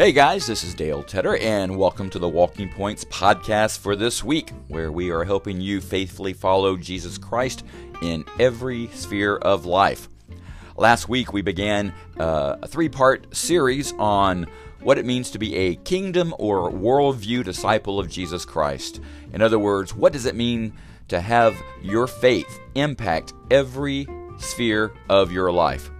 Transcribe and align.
Hey 0.00 0.12
guys, 0.12 0.46
this 0.46 0.64
is 0.64 0.72
Dale 0.72 1.02
Tedder, 1.02 1.36
and 1.36 1.76
welcome 1.76 2.08
to 2.08 2.18
the 2.18 2.26
Walking 2.26 2.70
Points 2.70 3.04
podcast 3.04 3.80
for 3.80 3.94
this 3.94 4.24
week, 4.24 4.48
where 4.68 4.90
we 4.90 5.10
are 5.10 5.24
helping 5.24 5.60
you 5.60 5.82
faithfully 5.82 6.32
follow 6.32 6.78
Jesus 6.78 7.18
Christ 7.18 7.66
in 8.00 8.24
every 8.38 8.86
sphere 8.94 9.36
of 9.36 9.66
life. 9.66 10.08
Last 10.74 11.10
week, 11.10 11.34
we 11.34 11.42
began 11.42 11.92
uh, 12.18 12.56
a 12.62 12.66
three 12.66 12.88
part 12.88 13.36
series 13.36 13.92
on 13.98 14.46
what 14.80 14.96
it 14.96 15.04
means 15.04 15.32
to 15.32 15.38
be 15.38 15.54
a 15.54 15.76
kingdom 15.76 16.34
or 16.38 16.70
worldview 16.70 17.44
disciple 17.44 18.00
of 18.00 18.08
Jesus 18.08 18.46
Christ. 18.46 19.02
In 19.34 19.42
other 19.42 19.58
words, 19.58 19.94
what 19.94 20.14
does 20.14 20.24
it 20.24 20.34
mean 20.34 20.72
to 21.08 21.20
have 21.20 21.54
your 21.82 22.06
faith 22.06 22.58
impact 22.74 23.34
every 23.50 24.08
sphere 24.38 24.94
of 25.10 25.30
your 25.30 25.52
life? 25.52 25.90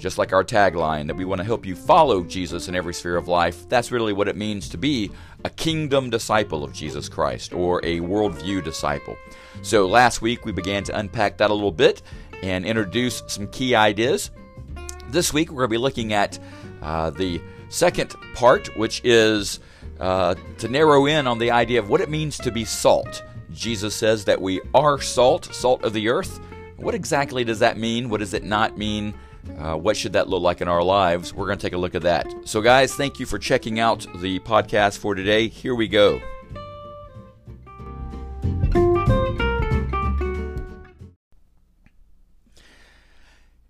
Just 0.00 0.16
like 0.16 0.32
our 0.32 0.42
tagline, 0.42 1.06
that 1.08 1.16
we 1.16 1.26
want 1.26 1.40
to 1.40 1.44
help 1.44 1.66
you 1.66 1.76
follow 1.76 2.24
Jesus 2.24 2.68
in 2.68 2.74
every 2.74 2.94
sphere 2.94 3.18
of 3.18 3.28
life. 3.28 3.68
That's 3.68 3.92
really 3.92 4.14
what 4.14 4.28
it 4.28 4.36
means 4.36 4.70
to 4.70 4.78
be 4.78 5.10
a 5.44 5.50
kingdom 5.50 6.08
disciple 6.08 6.64
of 6.64 6.72
Jesus 6.72 7.06
Christ 7.06 7.52
or 7.52 7.80
a 7.84 8.00
worldview 8.00 8.64
disciple. 8.64 9.14
So 9.60 9.86
last 9.86 10.22
week 10.22 10.46
we 10.46 10.52
began 10.52 10.84
to 10.84 10.98
unpack 10.98 11.36
that 11.36 11.50
a 11.50 11.54
little 11.54 11.70
bit 11.70 12.00
and 12.42 12.64
introduce 12.64 13.22
some 13.26 13.46
key 13.48 13.74
ideas. 13.74 14.30
This 15.10 15.34
week 15.34 15.50
we're 15.50 15.66
going 15.66 15.68
to 15.68 15.74
be 15.74 15.78
looking 15.78 16.14
at 16.14 16.38
uh, 16.80 17.10
the 17.10 17.38
second 17.68 18.16
part, 18.34 18.74
which 18.78 19.02
is 19.04 19.60
uh, 19.98 20.34
to 20.58 20.68
narrow 20.68 21.04
in 21.04 21.26
on 21.26 21.38
the 21.38 21.50
idea 21.50 21.78
of 21.78 21.90
what 21.90 22.00
it 22.00 22.08
means 22.08 22.38
to 22.38 22.50
be 22.50 22.64
salt. 22.64 23.22
Jesus 23.52 23.94
says 23.94 24.24
that 24.24 24.40
we 24.40 24.62
are 24.72 24.98
salt, 24.98 25.54
salt 25.54 25.84
of 25.84 25.92
the 25.92 26.08
earth. 26.08 26.40
What 26.76 26.94
exactly 26.94 27.44
does 27.44 27.58
that 27.58 27.76
mean? 27.76 28.08
What 28.08 28.20
does 28.20 28.32
it 28.32 28.44
not 28.44 28.78
mean? 28.78 29.12
Uh, 29.58 29.76
what 29.76 29.96
should 29.96 30.12
that 30.14 30.28
look 30.28 30.42
like 30.42 30.60
in 30.60 30.68
our 30.68 30.82
lives? 30.82 31.34
We're 31.34 31.46
going 31.46 31.58
to 31.58 31.62
take 31.62 31.72
a 31.72 31.78
look 31.78 31.94
at 31.94 32.02
that. 32.02 32.26
So, 32.44 32.60
guys, 32.60 32.94
thank 32.94 33.20
you 33.20 33.26
for 33.26 33.38
checking 33.38 33.80
out 33.80 34.06
the 34.16 34.38
podcast 34.40 34.98
for 34.98 35.14
today. 35.14 35.48
Here 35.48 35.74
we 35.74 35.88
go. 35.88 36.20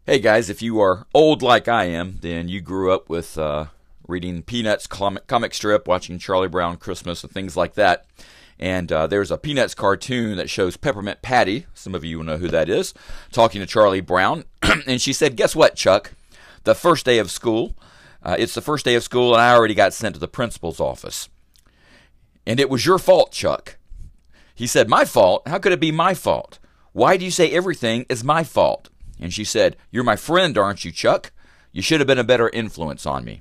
Hey, 0.06 0.18
guys, 0.18 0.50
if 0.50 0.60
you 0.60 0.80
are 0.80 1.06
old 1.14 1.40
like 1.40 1.68
I 1.68 1.84
am, 1.84 2.18
then 2.20 2.48
you 2.48 2.60
grew 2.60 2.92
up 2.92 3.08
with 3.08 3.38
uh, 3.38 3.66
reading 4.08 4.42
Peanuts 4.42 4.88
comic, 4.88 5.28
comic 5.28 5.54
strip, 5.54 5.86
watching 5.86 6.18
Charlie 6.18 6.48
Brown 6.48 6.78
Christmas, 6.78 7.22
and 7.22 7.32
things 7.32 7.56
like 7.56 7.74
that. 7.74 8.06
And 8.60 8.92
uh, 8.92 9.06
there's 9.06 9.30
a 9.30 9.38
Peanuts 9.38 9.74
cartoon 9.74 10.36
that 10.36 10.50
shows 10.50 10.76
Peppermint 10.76 11.22
Patty, 11.22 11.64
some 11.72 11.94
of 11.94 12.04
you 12.04 12.18
will 12.18 12.26
know 12.26 12.36
who 12.36 12.48
that 12.48 12.68
is, 12.68 12.92
talking 13.32 13.58
to 13.62 13.66
Charlie 13.66 14.02
Brown. 14.02 14.44
and 14.86 15.00
she 15.00 15.14
said, 15.14 15.34
Guess 15.34 15.56
what, 15.56 15.76
Chuck? 15.76 16.12
The 16.64 16.74
first 16.74 17.06
day 17.06 17.18
of 17.18 17.30
school, 17.30 17.74
uh, 18.22 18.36
it's 18.38 18.54
the 18.54 18.60
first 18.60 18.84
day 18.84 18.94
of 18.96 19.02
school, 19.02 19.32
and 19.32 19.40
I 19.40 19.54
already 19.54 19.72
got 19.72 19.94
sent 19.94 20.14
to 20.14 20.20
the 20.20 20.28
principal's 20.28 20.78
office. 20.78 21.30
And 22.46 22.60
it 22.60 22.68
was 22.68 22.84
your 22.84 22.98
fault, 22.98 23.32
Chuck. 23.32 23.78
He 24.54 24.66
said, 24.66 24.90
My 24.90 25.06
fault? 25.06 25.48
How 25.48 25.58
could 25.58 25.72
it 25.72 25.80
be 25.80 25.90
my 25.90 26.12
fault? 26.12 26.58
Why 26.92 27.16
do 27.16 27.24
you 27.24 27.30
say 27.30 27.50
everything 27.50 28.04
is 28.10 28.22
my 28.22 28.44
fault? 28.44 28.90
And 29.18 29.32
she 29.32 29.44
said, 29.44 29.78
You're 29.90 30.04
my 30.04 30.16
friend, 30.16 30.58
aren't 30.58 30.84
you, 30.84 30.92
Chuck? 30.92 31.32
You 31.72 31.80
should 31.80 32.00
have 32.00 32.06
been 32.06 32.18
a 32.18 32.24
better 32.24 32.50
influence 32.50 33.06
on 33.06 33.24
me. 33.24 33.40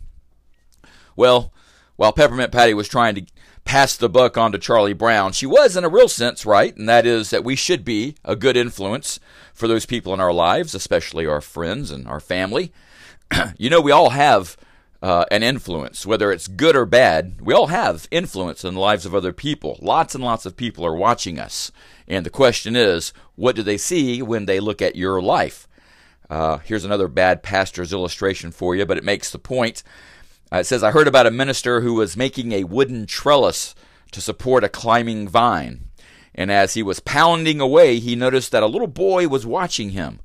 Well, 1.18 1.52
while 1.98 2.14
Peppermint 2.14 2.54
Patty 2.54 2.74
was 2.74 2.88
trying 2.88 3.16
to 3.16 3.26
pass 3.70 3.96
the 3.96 4.10
buck 4.10 4.36
on 4.36 4.52
to 4.52 4.58
Charlie 4.58 4.94
Brown, 4.94 5.32
she 5.32 5.46
was 5.46 5.78
in 5.78 5.84
a 5.84 5.90
real 5.90 6.08
sense 6.08 6.44
right, 6.44 6.76
and 6.76 6.90
that 6.90 7.06
is 7.06 7.30
that 7.30 7.44
we 7.44 7.56
should 7.56 7.86
be 7.86 8.16
a 8.26 8.36
good 8.36 8.58
influence 8.58 9.20
for 9.54 9.68
those 9.68 9.86
people 9.86 10.12
in 10.12 10.20
our 10.20 10.34
lives, 10.34 10.74
especially 10.74 11.28
our 11.28 11.40
friends 11.40 11.92
and 11.92 12.08
our 12.08 12.20
family. 12.20 12.72
you 13.60 13.70
know, 13.70 13.80
we 13.80 13.92
all 13.92 14.10
have 14.10 14.58
uh, 15.04 15.26
an 15.30 15.44
influence, 15.44 16.04
whether 16.04 16.32
it's 16.32 16.48
good 16.48 16.76
or 16.76 16.88
bad. 16.88 17.42
We 17.42 17.54
all 17.54 17.68
have 17.68 18.08
influence 18.10 18.66
in 18.66 18.74
the 18.74 18.80
lives 18.80 19.06
of 19.06 19.14
other 19.14 19.34
people. 19.34 19.78
Lots 19.84 20.16
and 20.16 20.24
lots 20.24 20.48
of 20.48 20.58
people 20.58 20.84
are 20.84 20.96
watching 20.96 21.38
us. 21.38 21.72
And 22.08 22.26
the 22.26 22.32
question 22.32 22.76
is, 22.76 23.14
what 23.36 23.56
do 23.56 23.62
they 23.62 23.78
see 23.78 24.24
when 24.24 24.48
they 24.48 24.60
look 24.60 24.82
at 24.82 24.96
your 24.96 25.22
life? 25.22 25.68
Uh, 26.28 26.58
here's 26.58 26.86
another 26.86 27.08
bad 27.08 27.44
pastor's 27.44 27.94
illustration 27.94 28.50
for 28.50 28.76
you, 28.76 28.88
but 28.88 28.98
it 28.98 29.04
makes 29.04 29.30
the 29.30 29.38
point. 29.38 29.84
Uh, 30.52 30.58
it 30.58 30.66
says, 30.66 30.84
I 30.84 30.92
heard 30.92 31.08
about 31.08 31.28
a 31.28 31.32
minister 31.32 31.82
who 31.82 31.94
was 31.94 32.18
making 32.18 32.52
a 32.52 32.64
wooden 32.64 33.06
trellis 33.06 33.76
to 34.12 34.22
support 34.22 34.64
a 34.64 34.70
climbing 34.70 35.28
vine. 35.28 35.86
And 36.34 36.52
as 36.52 36.74
he 36.74 36.84
was 36.84 37.00
pounding 37.00 37.60
away, 37.60 38.00
he 38.00 38.16
noticed 38.16 38.52
that 38.52 38.64
a 38.64 38.68
little 38.68 38.88
boy 38.88 39.28
was 39.28 39.46
watching 39.46 39.92
him. 39.92 40.22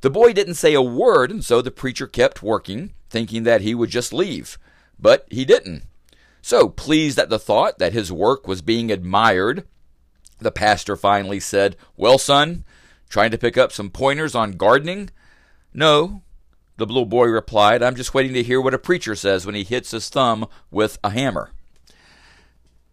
The 0.00 0.10
boy 0.10 0.32
didn't 0.32 0.54
say 0.54 0.74
a 0.74 0.82
word, 0.82 1.30
and 1.30 1.44
so 1.44 1.62
the 1.62 1.70
preacher 1.70 2.06
kept 2.06 2.42
working, 2.42 2.92
thinking 3.08 3.44
that 3.44 3.62
he 3.62 3.74
would 3.74 3.90
just 3.90 4.12
leave. 4.12 4.58
But 4.98 5.26
he 5.30 5.44
didn't. 5.44 5.84
So, 6.42 6.68
pleased 6.68 7.18
at 7.18 7.28
the 7.28 7.38
thought 7.38 7.78
that 7.78 7.92
his 7.92 8.12
work 8.12 8.46
was 8.46 8.62
being 8.62 8.92
admired, 8.92 9.66
the 10.38 10.52
pastor 10.52 10.96
finally 10.96 11.40
said, 11.40 11.76
Well, 11.96 12.18
son, 12.18 12.64
trying 13.08 13.30
to 13.30 13.38
pick 13.38 13.56
up 13.56 13.72
some 13.72 13.90
pointers 13.90 14.34
on 14.34 14.52
gardening? 14.52 15.10
No, 15.74 16.22
the 16.76 16.86
little 16.86 17.06
boy 17.06 17.26
replied, 17.26 17.82
I'm 17.82 17.96
just 17.96 18.14
waiting 18.14 18.34
to 18.34 18.42
hear 18.42 18.60
what 18.60 18.74
a 18.74 18.78
preacher 18.78 19.14
says 19.14 19.46
when 19.46 19.54
he 19.54 19.64
hits 19.64 19.92
his 19.92 20.08
thumb 20.08 20.46
with 20.70 20.98
a 21.02 21.10
hammer. 21.10 21.50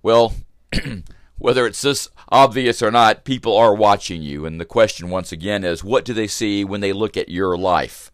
Well, 0.02 0.34
whether 1.38 1.66
it's 1.66 1.82
this 1.82 2.10
obvious 2.30 2.82
or 2.82 2.92
not, 2.92 3.26
people 3.26 3.56
are 3.58 3.76
watching 3.76 4.22
you. 4.22 4.46
And 4.46 4.60
the 4.60 4.66
question, 4.66 5.10
once 5.10 5.32
again, 5.32 5.64
is 5.64 5.84
what 5.84 6.06
do 6.06 6.14
they 6.14 6.28
see 6.28 6.64
when 6.64 6.82
they 6.82 6.94
look 6.94 7.18
at 7.18 7.30
your 7.30 7.58
life? 7.58 8.12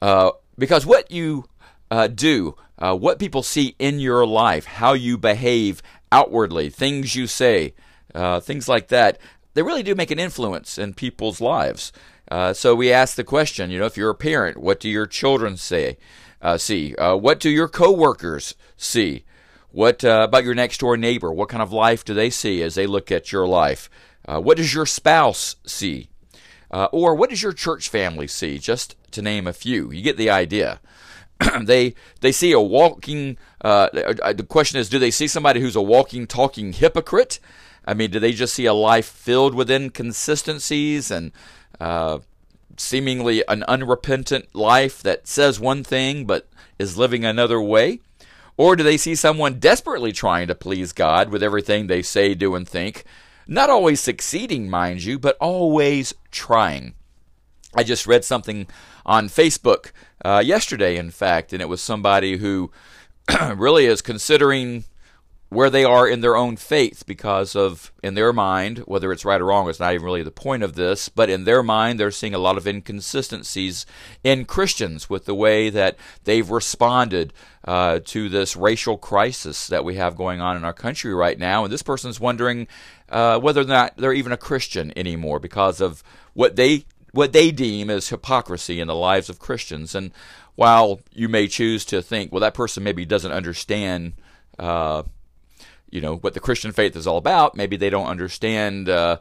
Uh, 0.00 0.32
because 0.58 0.86
what 0.86 1.10
you 1.10 1.48
uh, 1.90 2.06
do, 2.06 2.56
uh, 2.78 2.96
what 2.96 3.18
people 3.18 3.42
see 3.42 3.74
in 3.78 3.98
your 4.00 4.26
life, 4.26 4.64
how 4.64 4.92
you 4.92 5.18
behave 5.18 5.82
outwardly, 6.10 6.70
things 6.70 7.16
you 7.16 7.26
say, 7.26 7.74
uh, 8.14 8.40
things 8.40 8.68
like 8.68 8.88
that, 8.88 9.18
they 9.54 9.62
really 9.62 9.82
do 9.82 9.94
make 9.94 10.10
an 10.10 10.18
influence 10.18 10.78
in 10.78 10.94
people's 10.94 11.40
lives. 11.40 11.92
Uh, 12.32 12.54
so 12.54 12.74
we 12.74 12.90
ask 12.90 13.16
the 13.16 13.24
question, 13.24 13.70
you 13.70 13.78
know, 13.78 13.84
if 13.84 13.94
you're 13.94 14.08
a 14.08 14.14
parent, 14.14 14.56
what 14.56 14.80
do 14.80 14.88
your 14.88 15.04
children 15.04 15.54
say? 15.54 15.98
Uh, 16.40 16.56
see, 16.56 16.94
uh, 16.94 17.14
what 17.14 17.38
do 17.38 17.50
your 17.50 17.68
coworkers 17.68 18.54
see? 18.74 19.26
What 19.70 20.02
uh, 20.02 20.22
about 20.24 20.42
your 20.42 20.54
next 20.54 20.80
door 20.80 20.96
neighbor? 20.96 21.30
What 21.30 21.50
kind 21.50 21.62
of 21.62 21.74
life 21.74 22.06
do 22.06 22.14
they 22.14 22.30
see 22.30 22.62
as 22.62 22.74
they 22.74 22.86
look 22.86 23.12
at 23.12 23.32
your 23.32 23.46
life? 23.46 23.90
Uh, 24.26 24.40
what 24.40 24.56
does 24.56 24.72
your 24.72 24.86
spouse 24.86 25.56
see? 25.66 26.08
Uh, 26.70 26.88
or 26.90 27.14
what 27.14 27.28
does 27.28 27.42
your 27.42 27.52
church 27.52 27.90
family 27.90 28.26
see? 28.26 28.58
Just 28.58 28.96
to 29.10 29.20
name 29.20 29.46
a 29.46 29.52
few, 29.52 29.92
you 29.92 30.00
get 30.00 30.16
the 30.16 30.30
idea. 30.30 30.80
they 31.60 31.94
they 32.22 32.32
see 32.32 32.52
a 32.52 32.60
walking. 32.60 33.36
the 33.60 34.46
question 34.48 34.80
is, 34.80 34.88
do 34.88 34.98
they 34.98 35.10
see 35.10 35.26
somebody 35.26 35.60
who's 35.60 35.76
a 35.76 35.82
walking, 35.82 36.26
talking 36.26 36.72
hypocrite? 36.72 37.40
I 37.84 37.94
mean, 37.94 38.10
do 38.10 38.20
they 38.20 38.32
just 38.32 38.54
see 38.54 38.66
a 38.66 38.72
life 38.72 39.06
filled 39.06 39.54
with 39.54 39.70
inconsistencies 39.70 41.10
and 41.10 41.32
uh, 41.82 42.20
seemingly 42.76 43.42
an 43.48 43.64
unrepentant 43.64 44.54
life 44.54 45.02
that 45.02 45.26
says 45.26 45.58
one 45.58 45.82
thing 45.82 46.24
but 46.24 46.48
is 46.78 46.96
living 46.96 47.24
another 47.24 47.60
way? 47.60 47.98
Or 48.56 48.76
do 48.76 48.84
they 48.84 48.96
see 48.96 49.16
someone 49.16 49.58
desperately 49.58 50.12
trying 50.12 50.46
to 50.46 50.54
please 50.54 50.92
God 50.92 51.30
with 51.30 51.42
everything 51.42 51.86
they 51.86 52.02
say, 52.02 52.34
do, 52.34 52.54
and 52.54 52.68
think? 52.68 53.02
Not 53.48 53.68
always 53.68 54.00
succeeding, 54.00 54.70
mind 54.70 55.02
you, 55.02 55.18
but 55.18 55.36
always 55.40 56.14
trying. 56.30 56.94
I 57.74 57.82
just 57.82 58.06
read 58.06 58.24
something 58.24 58.68
on 59.04 59.28
Facebook 59.28 59.90
uh, 60.24 60.42
yesterday, 60.44 60.96
in 60.96 61.10
fact, 61.10 61.52
and 61.52 61.60
it 61.60 61.68
was 61.68 61.80
somebody 61.80 62.36
who 62.36 62.70
really 63.56 63.86
is 63.86 64.02
considering 64.02 64.84
where 65.52 65.70
they 65.70 65.84
are 65.84 66.08
in 66.08 66.20
their 66.20 66.36
own 66.36 66.56
faith 66.56 67.04
because 67.06 67.54
of 67.54 67.92
in 68.02 68.14
their 68.14 68.32
mind 68.32 68.78
whether 68.80 69.12
it's 69.12 69.24
right 69.24 69.40
or 69.40 69.46
wrong 69.46 69.68
is 69.68 69.80
not 69.80 69.94
even 69.94 70.04
really 70.04 70.22
the 70.22 70.30
point 70.30 70.62
of 70.62 70.74
this 70.74 71.08
but 71.08 71.30
in 71.30 71.44
their 71.44 71.62
mind 71.62 71.98
they're 71.98 72.10
seeing 72.10 72.34
a 72.34 72.38
lot 72.38 72.56
of 72.56 72.66
inconsistencies 72.66 73.84
in 74.24 74.44
christians 74.44 75.10
with 75.10 75.24
the 75.24 75.34
way 75.34 75.70
that 75.70 75.96
they've 76.24 76.50
responded 76.50 77.32
uh, 77.64 78.00
to 78.04 78.28
this 78.28 78.56
racial 78.56 78.98
crisis 78.98 79.68
that 79.68 79.84
we 79.84 79.96
have 79.96 80.16
going 80.16 80.40
on 80.40 80.56
in 80.56 80.64
our 80.64 80.72
country 80.72 81.14
right 81.14 81.38
now. 81.38 81.64
And 81.64 81.72
this 81.72 81.82
person's 81.82 82.18
wondering 82.18 82.66
uh, 83.08 83.38
whether 83.38 83.60
or 83.60 83.64
not 83.64 83.96
they're 83.96 84.12
even 84.12 84.32
a 84.32 84.36
christian 84.36 84.92
anymore 84.96 85.38
because 85.38 85.80
of 85.80 86.02
what 86.34 86.56
they 86.56 86.84
what 87.12 87.32
they 87.32 87.50
deem 87.50 87.90
as 87.90 88.08
hypocrisy 88.08 88.80
in 88.80 88.88
the 88.88 88.94
lives 88.94 89.28
of 89.28 89.38
christians. 89.38 89.94
And 89.94 90.12
while 90.54 91.00
you 91.12 91.28
may 91.28 91.46
choose 91.46 91.84
to 91.86 92.02
think 92.02 92.32
well 92.32 92.40
that 92.40 92.54
person 92.54 92.82
maybe 92.82 93.04
doesn't 93.04 93.32
understand 93.32 94.14
uh, 94.58 95.02
you 95.92 96.00
know 96.00 96.16
what 96.16 96.34
the 96.34 96.40
Christian 96.40 96.72
faith 96.72 96.96
is 96.96 97.06
all 97.06 97.18
about. 97.18 97.54
Maybe 97.54 97.76
they 97.76 97.90
don't 97.90 98.08
understand, 98.08 98.88
uh, 98.88 99.18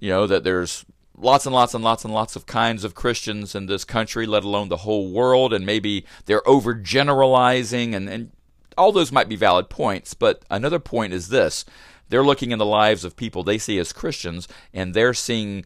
you 0.00 0.08
know, 0.08 0.26
that 0.26 0.42
there's 0.42 0.84
lots 1.16 1.46
and 1.46 1.54
lots 1.54 1.74
and 1.74 1.84
lots 1.84 2.04
and 2.04 2.12
lots 2.12 2.34
of 2.34 2.46
kinds 2.46 2.82
of 2.82 2.94
Christians 2.94 3.54
in 3.54 3.66
this 3.66 3.84
country, 3.84 4.26
let 4.26 4.42
alone 4.42 4.68
the 4.68 4.78
whole 4.78 5.12
world, 5.12 5.52
and 5.52 5.64
maybe 5.64 6.04
they're 6.24 6.40
overgeneralizing, 6.40 7.94
and, 7.94 8.08
and 8.08 8.32
all 8.76 8.90
those 8.90 9.12
might 9.12 9.28
be 9.28 9.36
valid 9.36 9.68
points. 9.68 10.14
But 10.14 10.44
another 10.50 10.80
point 10.80 11.12
is 11.12 11.28
this: 11.28 11.64
they're 12.08 12.24
looking 12.24 12.50
in 12.50 12.58
the 12.58 12.66
lives 12.66 13.04
of 13.04 13.16
people 13.16 13.44
they 13.44 13.58
see 13.58 13.78
as 13.78 13.92
Christians, 13.92 14.48
and 14.72 14.94
they're 14.94 15.14
seeing 15.14 15.64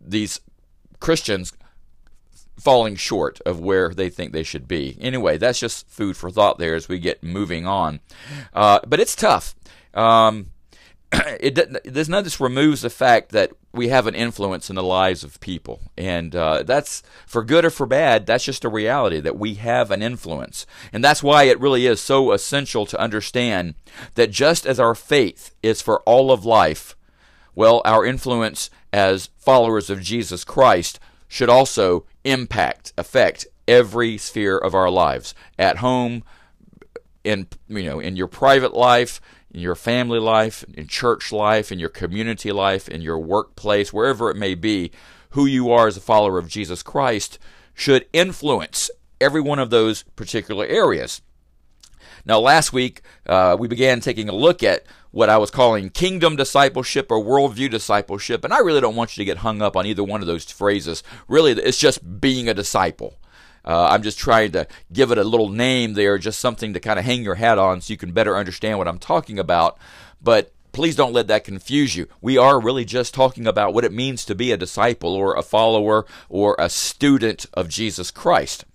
these 0.00 0.40
Christians 1.00 1.52
falling 2.58 2.96
short 2.96 3.40
of 3.44 3.60
where 3.60 3.90
they 3.90 4.08
think 4.10 4.32
they 4.32 4.42
should 4.42 4.66
be. 4.66 4.96
Anyway, 5.00 5.36
that's 5.38 5.60
just 5.60 5.88
food 5.88 6.16
for 6.16 6.30
thought 6.30 6.58
there 6.58 6.74
as 6.74 6.88
we 6.88 6.98
get 6.98 7.22
moving 7.22 7.66
on. 7.66 8.00
Uh, 8.52 8.80
but 8.86 9.00
it's 9.00 9.14
tough. 9.16 9.54
Um, 9.94 10.48
it 11.12 11.54
does 11.92 12.08
none 12.08 12.18
of 12.18 12.24
this 12.24 12.40
removes 12.40 12.82
the 12.82 12.90
fact 12.90 13.30
that 13.30 13.52
we 13.72 13.88
have 13.88 14.06
an 14.06 14.14
influence 14.14 14.70
in 14.70 14.76
the 14.76 14.82
lives 14.82 15.22
of 15.22 15.40
people, 15.40 15.80
and 15.96 16.34
uh, 16.34 16.62
that's 16.62 17.02
for 17.26 17.44
good 17.44 17.64
or 17.64 17.70
for 17.70 17.86
bad. 17.86 18.26
That's 18.26 18.44
just 18.44 18.64
a 18.64 18.68
reality 18.68 19.20
that 19.20 19.38
we 19.38 19.54
have 19.54 19.90
an 19.90 20.02
influence, 20.02 20.66
and 20.92 21.04
that's 21.04 21.22
why 21.22 21.44
it 21.44 21.60
really 21.60 21.86
is 21.86 22.00
so 22.00 22.32
essential 22.32 22.86
to 22.86 23.00
understand 23.00 23.74
that 24.14 24.30
just 24.30 24.66
as 24.66 24.80
our 24.80 24.94
faith 24.94 25.54
is 25.62 25.80
for 25.80 26.00
all 26.00 26.32
of 26.32 26.44
life, 26.44 26.96
well, 27.54 27.82
our 27.84 28.04
influence 28.04 28.68
as 28.92 29.30
followers 29.38 29.90
of 29.90 30.02
Jesus 30.02 30.42
Christ 30.42 30.98
should 31.28 31.48
also 31.48 32.04
impact, 32.26 32.92
affect 32.98 33.46
every 33.66 34.18
sphere 34.18 34.58
of 34.58 34.74
our 34.74 34.90
lives 34.90 35.34
at 35.58 35.78
home, 35.78 36.22
in 37.24 37.46
you 37.68 37.84
know, 37.84 38.00
in 38.00 38.16
your 38.16 38.26
private 38.26 38.74
life, 38.74 39.20
in 39.50 39.60
your 39.60 39.74
family 39.74 40.18
life, 40.18 40.64
in 40.74 40.86
church 40.86 41.32
life, 41.32 41.72
in 41.72 41.78
your 41.78 41.88
community 41.88 42.52
life, 42.52 42.88
in 42.88 43.00
your 43.00 43.18
workplace, 43.18 43.92
wherever 43.92 44.30
it 44.30 44.36
may 44.36 44.54
be, 44.54 44.90
who 45.30 45.46
you 45.46 45.70
are 45.70 45.86
as 45.86 45.96
a 45.96 46.00
follower 46.00 46.38
of 46.38 46.48
Jesus 46.48 46.82
Christ 46.82 47.38
should 47.74 48.06
influence 48.12 48.90
every 49.20 49.40
one 49.40 49.58
of 49.58 49.70
those 49.70 50.02
particular 50.14 50.66
areas. 50.66 51.22
Now, 52.24 52.40
last 52.40 52.72
week, 52.72 53.02
uh, 53.26 53.56
we 53.58 53.68
began 53.68 54.00
taking 54.00 54.28
a 54.28 54.34
look 54.34 54.62
at 54.62 54.84
what 55.16 55.30
I 55.30 55.38
was 55.38 55.50
calling 55.50 55.88
kingdom 55.88 56.36
discipleship 56.36 57.10
or 57.10 57.24
worldview 57.24 57.70
discipleship, 57.70 58.44
and 58.44 58.52
I 58.52 58.58
really 58.58 58.82
don't 58.82 58.96
want 58.96 59.16
you 59.16 59.22
to 59.22 59.24
get 59.24 59.38
hung 59.38 59.62
up 59.62 59.74
on 59.74 59.86
either 59.86 60.04
one 60.04 60.20
of 60.20 60.26
those 60.26 60.44
phrases. 60.44 61.02
Really, 61.26 61.52
it's 61.52 61.78
just 61.78 62.20
being 62.20 62.50
a 62.50 62.54
disciple. 62.54 63.18
Uh, 63.64 63.88
I'm 63.90 64.02
just 64.02 64.18
trying 64.18 64.52
to 64.52 64.68
give 64.92 65.10
it 65.10 65.16
a 65.16 65.24
little 65.24 65.48
name 65.48 65.94
there, 65.94 66.18
just 66.18 66.38
something 66.38 66.74
to 66.74 66.80
kind 66.80 66.98
of 66.98 67.06
hang 67.06 67.22
your 67.22 67.36
hat 67.36 67.56
on 67.56 67.80
so 67.80 67.94
you 67.94 67.96
can 67.96 68.12
better 68.12 68.36
understand 68.36 68.76
what 68.76 68.88
I'm 68.88 68.98
talking 68.98 69.38
about. 69.38 69.78
But 70.20 70.52
please 70.72 70.96
don't 70.96 71.14
let 71.14 71.28
that 71.28 71.44
confuse 71.44 71.96
you. 71.96 72.08
We 72.20 72.36
are 72.36 72.60
really 72.60 72.84
just 72.84 73.14
talking 73.14 73.46
about 73.46 73.72
what 73.72 73.86
it 73.86 73.94
means 73.94 74.22
to 74.26 74.34
be 74.34 74.52
a 74.52 74.58
disciple 74.58 75.14
or 75.14 75.34
a 75.34 75.42
follower 75.42 76.04
or 76.28 76.56
a 76.58 76.68
student 76.68 77.46
of 77.54 77.70
Jesus 77.70 78.10
Christ. 78.10 78.66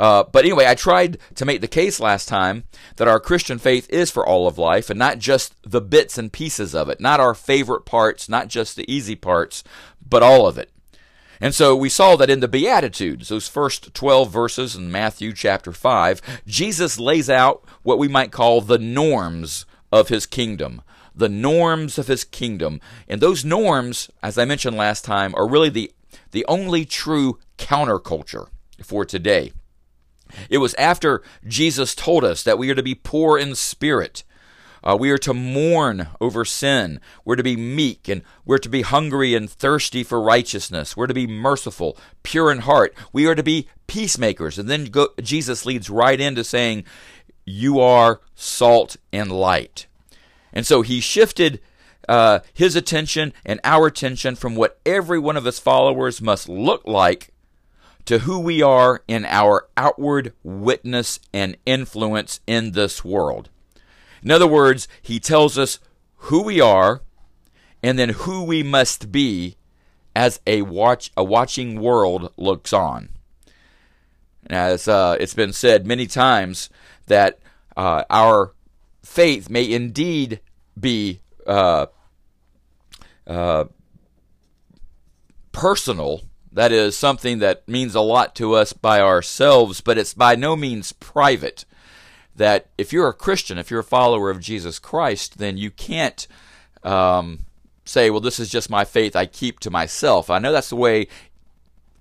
Uh, 0.00 0.24
but 0.24 0.46
anyway, 0.46 0.66
I 0.66 0.74
tried 0.74 1.18
to 1.34 1.44
make 1.44 1.60
the 1.60 1.68
case 1.68 2.00
last 2.00 2.26
time 2.26 2.64
that 2.96 3.06
our 3.06 3.20
Christian 3.20 3.58
faith 3.58 3.86
is 3.90 4.10
for 4.10 4.26
all 4.26 4.48
of 4.48 4.56
life 4.56 4.88
and 4.88 4.98
not 4.98 5.18
just 5.18 5.54
the 5.62 5.82
bits 5.82 6.16
and 6.16 6.32
pieces 6.32 6.74
of 6.74 6.88
it, 6.88 7.00
not 7.00 7.20
our 7.20 7.34
favorite 7.34 7.84
parts, 7.84 8.26
not 8.26 8.48
just 8.48 8.76
the 8.76 8.90
easy 8.90 9.14
parts, 9.14 9.62
but 10.00 10.22
all 10.22 10.46
of 10.46 10.56
it. 10.56 10.72
And 11.38 11.54
so 11.54 11.76
we 11.76 11.90
saw 11.90 12.16
that 12.16 12.30
in 12.30 12.40
the 12.40 12.48
Beatitudes, 12.48 13.28
those 13.28 13.46
first 13.46 13.92
12 13.92 14.30
verses 14.30 14.74
in 14.74 14.90
Matthew 14.90 15.34
chapter 15.34 15.70
5, 15.70 16.22
Jesus 16.46 16.98
lays 16.98 17.28
out 17.28 17.62
what 17.82 17.98
we 17.98 18.08
might 18.08 18.32
call 18.32 18.62
the 18.62 18.78
norms 18.78 19.66
of 19.92 20.08
his 20.08 20.24
kingdom. 20.24 20.80
The 21.14 21.28
norms 21.28 21.98
of 21.98 22.06
his 22.06 22.24
kingdom. 22.24 22.80
And 23.06 23.20
those 23.20 23.44
norms, 23.44 24.10
as 24.22 24.38
I 24.38 24.46
mentioned 24.46 24.78
last 24.78 25.04
time, 25.04 25.34
are 25.34 25.48
really 25.48 25.68
the, 25.68 25.92
the 26.30 26.46
only 26.48 26.86
true 26.86 27.38
counterculture 27.58 28.48
for 28.82 29.04
today. 29.04 29.52
It 30.48 30.58
was 30.58 30.74
after 30.74 31.22
Jesus 31.46 31.94
told 31.94 32.24
us 32.24 32.42
that 32.42 32.58
we 32.58 32.70
are 32.70 32.74
to 32.74 32.82
be 32.82 32.94
poor 32.94 33.38
in 33.38 33.54
spirit, 33.54 34.24
uh, 34.82 34.96
we 34.98 35.10
are 35.10 35.18
to 35.18 35.34
mourn 35.34 36.08
over 36.20 36.44
sin. 36.44 37.00
We're 37.24 37.36
to 37.36 37.42
be 37.42 37.56
meek 37.56 38.08
and 38.08 38.22
we're 38.44 38.58
to 38.58 38.68
be 38.68 38.82
hungry 38.82 39.34
and 39.34 39.50
thirsty 39.50 40.02
for 40.02 40.20
righteousness. 40.20 40.96
We're 40.96 41.06
to 41.06 41.14
be 41.14 41.26
merciful, 41.26 41.98
pure 42.22 42.50
in 42.50 42.60
heart. 42.60 42.94
We 43.12 43.26
are 43.26 43.34
to 43.34 43.42
be 43.42 43.68
peacemakers. 43.86 44.58
And 44.58 44.68
then 44.68 44.86
go, 44.86 45.08
Jesus 45.20 45.66
leads 45.66 45.90
right 45.90 46.18
into 46.18 46.44
saying, 46.44 46.84
You 47.44 47.80
are 47.80 48.20
salt 48.34 48.96
and 49.12 49.30
light. 49.30 49.86
And 50.52 50.66
so 50.66 50.82
he 50.82 51.00
shifted 51.00 51.60
uh, 52.08 52.40
his 52.52 52.74
attention 52.74 53.32
and 53.44 53.60
our 53.62 53.86
attention 53.86 54.34
from 54.34 54.56
what 54.56 54.80
every 54.86 55.18
one 55.18 55.36
of 55.36 55.44
his 55.44 55.58
followers 55.58 56.20
must 56.22 56.48
look 56.48 56.82
like 56.86 57.30
to 58.04 58.20
who 58.20 58.38
we 58.38 58.62
are 58.62 59.02
in 59.06 59.24
our 59.24 59.68
outward 59.76 60.32
witness 60.42 61.20
and 61.32 61.56
influence 61.66 62.40
in 62.46 62.72
this 62.72 63.04
world. 63.04 63.48
In 64.22 64.30
other 64.30 64.46
words, 64.46 64.88
he 65.00 65.18
tells 65.18 65.56
us 65.56 65.78
who 66.16 66.42
we 66.42 66.60
are 66.60 67.02
and 67.82 67.98
then 67.98 68.10
who 68.10 68.44
we 68.44 68.62
must 68.62 69.10
be 69.10 69.56
as 70.14 70.40
a 70.46 70.62
watch 70.62 71.10
a 71.16 71.24
watching 71.24 71.80
world 71.80 72.32
looks 72.36 72.72
on. 72.72 73.08
As 74.48 74.88
uh, 74.88 75.16
it's 75.20 75.34
been 75.34 75.52
said 75.52 75.86
many 75.86 76.06
times 76.06 76.68
that 77.06 77.38
uh, 77.76 78.04
our 78.10 78.52
faith 79.02 79.48
may 79.48 79.70
indeed 79.70 80.40
be 80.78 81.20
uh, 81.46 81.86
uh 83.26 83.64
personal. 85.52 86.22
That 86.52 86.72
is 86.72 86.96
something 86.96 87.38
that 87.38 87.66
means 87.68 87.94
a 87.94 88.00
lot 88.00 88.34
to 88.36 88.54
us 88.54 88.72
by 88.72 89.00
ourselves, 89.00 89.80
but 89.80 89.98
it's 89.98 90.14
by 90.14 90.34
no 90.34 90.56
means 90.56 90.92
private 90.92 91.64
that 92.34 92.66
if 92.78 92.92
you're 92.92 93.08
a 93.08 93.14
Christian, 93.14 93.58
if 93.58 93.70
you're 93.70 93.80
a 93.80 93.84
follower 93.84 94.30
of 94.30 94.40
Jesus 94.40 94.78
Christ, 94.78 95.38
then 95.38 95.56
you 95.56 95.70
can't 95.70 96.26
um, 96.82 97.40
say, 97.84 98.10
well, 98.10 98.20
this 98.20 98.40
is 98.40 98.48
just 98.48 98.70
my 98.70 98.84
faith 98.84 99.14
I 99.14 99.26
keep 99.26 99.60
to 99.60 99.70
myself. 99.70 100.30
I 100.30 100.38
know 100.38 100.52
that's 100.52 100.70
the 100.70 100.76
way, 100.76 101.06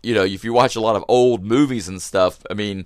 you 0.02 0.14
know, 0.16 0.24
if 0.24 0.44
you 0.44 0.54
watch 0.54 0.76
a 0.76 0.82
lot 0.82 0.96
of 0.96 1.04
old 1.08 1.44
movies 1.44 1.88
and 1.88 2.02
stuff, 2.02 2.40
I 2.50 2.54
mean, 2.54 2.86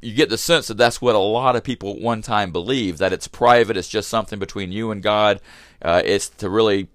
you 0.00 0.14
get 0.14 0.28
the 0.28 0.38
sense 0.38 0.66
that 0.66 0.76
that's 0.76 1.00
what 1.00 1.14
a 1.14 1.18
lot 1.18 1.54
of 1.54 1.62
people 1.62 1.92
at 1.92 2.00
one 2.00 2.22
time 2.22 2.50
believed 2.50 2.98
that 2.98 3.12
it's 3.12 3.28
private, 3.28 3.76
it's 3.76 3.88
just 3.88 4.08
something 4.08 4.38
between 4.38 4.72
you 4.72 4.90
and 4.90 5.02
God. 5.02 5.40
Uh, 5.80 6.02
it's 6.04 6.28
to 6.28 6.50
really 6.50 6.88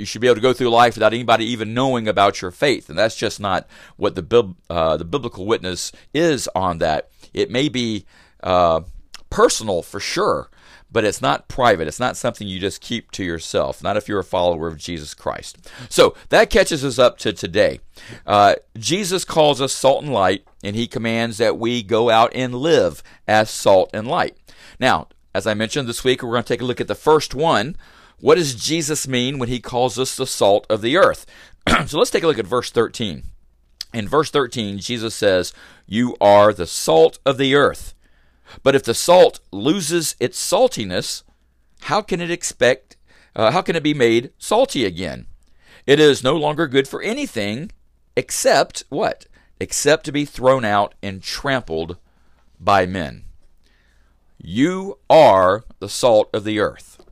you 0.00 0.06
should 0.06 0.20
be 0.20 0.26
able 0.26 0.36
to 0.36 0.40
go 0.40 0.52
through 0.52 0.70
life 0.70 0.94
without 0.94 1.12
anybody 1.12 1.44
even 1.44 1.74
knowing 1.74 2.08
about 2.08 2.42
your 2.42 2.50
faith, 2.50 2.88
and 2.88 2.98
that's 2.98 3.14
just 3.14 3.38
not 3.38 3.68
what 3.96 4.14
the 4.14 4.54
uh, 4.68 4.96
the 4.96 5.04
biblical 5.04 5.46
witness 5.46 5.92
is 6.12 6.48
on 6.54 6.78
that. 6.78 7.10
It 7.32 7.50
may 7.50 7.68
be 7.68 8.06
uh, 8.42 8.80
personal 9.28 9.82
for 9.82 10.00
sure, 10.00 10.50
but 10.90 11.04
it's 11.04 11.22
not 11.22 11.48
private. 11.48 11.86
It's 11.86 12.00
not 12.00 12.16
something 12.16 12.48
you 12.48 12.58
just 12.58 12.80
keep 12.80 13.10
to 13.12 13.24
yourself, 13.24 13.82
not 13.82 13.96
if 13.96 14.08
you're 14.08 14.18
a 14.18 14.24
follower 14.24 14.66
of 14.66 14.78
Jesus 14.78 15.14
Christ. 15.14 15.70
So 15.88 16.14
that 16.30 16.50
catches 16.50 16.84
us 16.84 16.98
up 16.98 17.18
to 17.18 17.32
today. 17.32 17.80
Uh, 18.26 18.56
Jesus 18.76 19.24
calls 19.24 19.60
us 19.60 19.72
salt 19.72 20.02
and 20.02 20.12
light, 20.12 20.44
and 20.64 20.74
he 20.74 20.86
commands 20.86 21.38
that 21.38 21.58
we 21.58 21.82
go 21.82 22.10
out 22.10 22.32
and 22.34 22.54
live 22.54 23.02
as 23.28 23.50
salt 23.50 23.90
and 23.92 24.08
light. 24.08 24.36
Now, 24.80 25.08
as 25.34 25.46
I 25.46 25.54
mentioned 25.54 25.88
this 25.88 26.02
week, 26.02 26.22
we're 26.22 26.32
going 26.32 26.42
to 26.42 26.48
take 26.48 26.62
a 26.62 26.64
look 26.64 26.80
at 26.80 26.88
the 26.88 26.94
first 26.94 27.34
one. 27.34 27.76
What 28.20 28.36
does 28.36 28.54
Jesus 28.54 29.08
mean 29.08 29.38
when 29.38 29.48
he 29.48 29.60
calls 29.60 29.98
us 29.98 30.16
the 30.16 30.26
salt 30.26 30.66
of 30.68 30.82
the 30.82 30.96
earth? 30.96 31.26
so 31.86 31.98
let's 31.98 32.10
take 32.10 32.22
a 32.22 32.26
look 32.26 32.38
at 32.38 32.46
verse 32.46 32.70
13. 32.70 33.24
In 33.92 34.08
verse 34.08 34.30
13, 34.30 34.78
Jesus 34.78 35.14
says, 35.14 35.52
You 35.86 36.16
are 36.20 36.52
the 36.52 36.66
salt 36.66 37.18
of 37.26 37.38
the 37.38 37.54
earth. 37.54 37.94
But 38.62 38.74
if 38.74 38.82
the 38.82 38.94
salt 38.94 39.40
loses 39.50 40.16
its 40.20 40.38
saltiness, 40.38 41.22
how 41.82 42.02
can 42.02 42.20
it 42.20 42.30
expect 42.30 42.96
uh, 43.34 43.50
how 43.52 43.62
can 43.62 43.76
it 43.76 43.82
be 43.82 43.94
made 43.94 44.32
salty 44.38 44.84
again? 44.84 45.26
It 45.86 46.00
is 46.00 46.24
no 46.24 46.36
longer 46.36 46.66
good 46.66 46.88
for 46.88 47.02
anything 47.02 47.70
except 48.16 48.84
what? 48.88 49.26
Except 49.60 50.04
to 50.04 50.12
be 50.12 50.24
thrown 50.24 50.64
out 50.64 50.94
and 51.02 51.22
trampled 51.22 51.96
by 52.58 52.86
men. 52.86 53.24
You 54.38 54.98
are 55.08 55.64
the 55.78 55.88
salt 55.88 56.30
of 56.34 56.44
the 56.44 56.58
earth. 56.58 57.02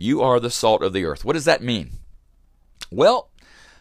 You 0.00 0.22
are 0.22 0.38
the 0.38 0.48
salt 0.48 0.84
of 0.84 0.92
the 0.92 1.04
earth. 1.04 1.24
What 1.24 1.32
does 1.32 1.44
that 1.46 1.60
mean? 1.60 1.90
Well, 2.88 3.30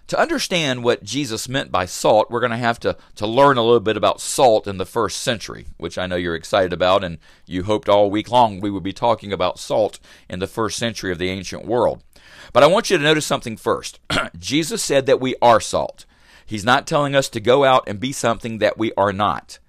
to 0.08 0.20
understand 0.20 0.84
what 0.84 1.04
Jesus 1.04 1.48
meant 1.48 1.72
by 1.72 1.86
salt, 1.86 2.32
we're 2.32 2.40
going 2.40 2.52
to 2.52 2.58
have 2.58 2.80
to, 2.80 2.98
to 3.18 3.28
learn 3.28 3.58
a 3.58 3.64
little 3.64 3.80
bit 3.80 3.98
about 3.98 4.20
salt 4.20 4.66
in 4.66 4.80
the 4.80 4.86
first 4.86 5.22
century, 5.22 5.68
which 5.78 5.96
I 5.96 6.08
know 6.08 6.16
you're 6.16 6.34
excited 6.34 6.74
about, 6.74 7.04
and 7.04 7.20
you 7.46 7.64
hoped 7.64 7.88
all 7.88 8.10
week 8.10 8.32
long 8.32 8.60
we 8.60 8.72
would 8.72 8.82
be 8.82 8.94
talking 8.94 9.32
about 9.32 9.60
salt 9.60 10.00
in 10.28 10.40
the 10.40 10.48
first 10.48 10.80
century 10.80 11.12
of 11.12 11.20
the 11.20 11.30
ancient 11.30 11.66
world. 11.66 12.04
But 12.52 12.64
I 12.64 12.68
want 12.68 12.90
you 12.90 12.98
to 12.98 13.04
notice 13.04 13.28
something 13.28 13.56
first. 13.56 14.00
Jesus 14.40 14.84
said 14.84 15.06
that 15.06 15.22
we 15.22 15.36
are 15.40 15.60
salt. 15.60 16.06
He's 16.48 16.66
not 16.66 16.88
telling 16.88 17.16
us 17.16 17.30
to 17.30 17.40
go 17.40 17.64
out 17.64 17.84
and 17.86 18.00
be 18.00 18.12
something 18.12 18.58
that 18.58 18.76
we 18.76 18.92
are 18.98 19.14
not. 19.14 19.60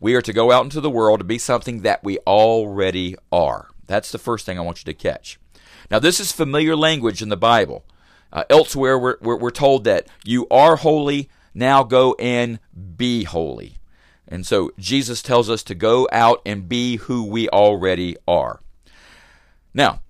We 0.00 0.16
are 0.16 0.22
to 0.22 0.32
go 0.32 0.50
out 0.50 0.64
into 0.64 0.80
the 0.80 0.90
world 0.90 1.20
to 1.20 1.24
be 1.24 1.38
something 1.38 1.82
that 1.82 2.02
we 2.02 2.18
already 2.26 3.14
are. 3.30 3.68
That's 3.86 4.10
the 4.10 4.18
first 4.18 4.44
thing 4.44 4.58
I 4.58 4.62
want 4.62 4.80
you 4.80 4.92
to 4.92 4.98
catch. 4.98 5.38
Now, 5.90 5.98
this 5.98 6.20
is 6.20 6.32
familiar 6.32 6.76
language 6.76 7.22
in 7.22 7.28
the 7.28 7.36
Bible. 7.36 7.84
Uh, 8.32 8.44
elsewhere, 8.50 8.98
we're, 8.98 9.16
we're, 9.20 9.36
we're 9.36 9.50
told 9.50 9.84
that 9.84 10.08
you 10.24 10.46
are 10.50 10.76
holy, 10.76 11.28
now 11.54 11.84
go 11.84 12.14
and 12.18 12.58
be 12.96 13.24
holy. 13.24 13.76
And 14.26 14.46
so 14.46 14.72
Jesus 14.78 15.22
tells 15.22 15.48
us 15.48 15.62
to 15.64 15.74
go 15.74 16.08
out 16.10 16.40
and 16.46 16.68
be 16.68 16.96
who 16.96 17.24
we 17.24 17.48
already 17.50 18.16
are. 18.26 18.60
Now, 19.72 20.00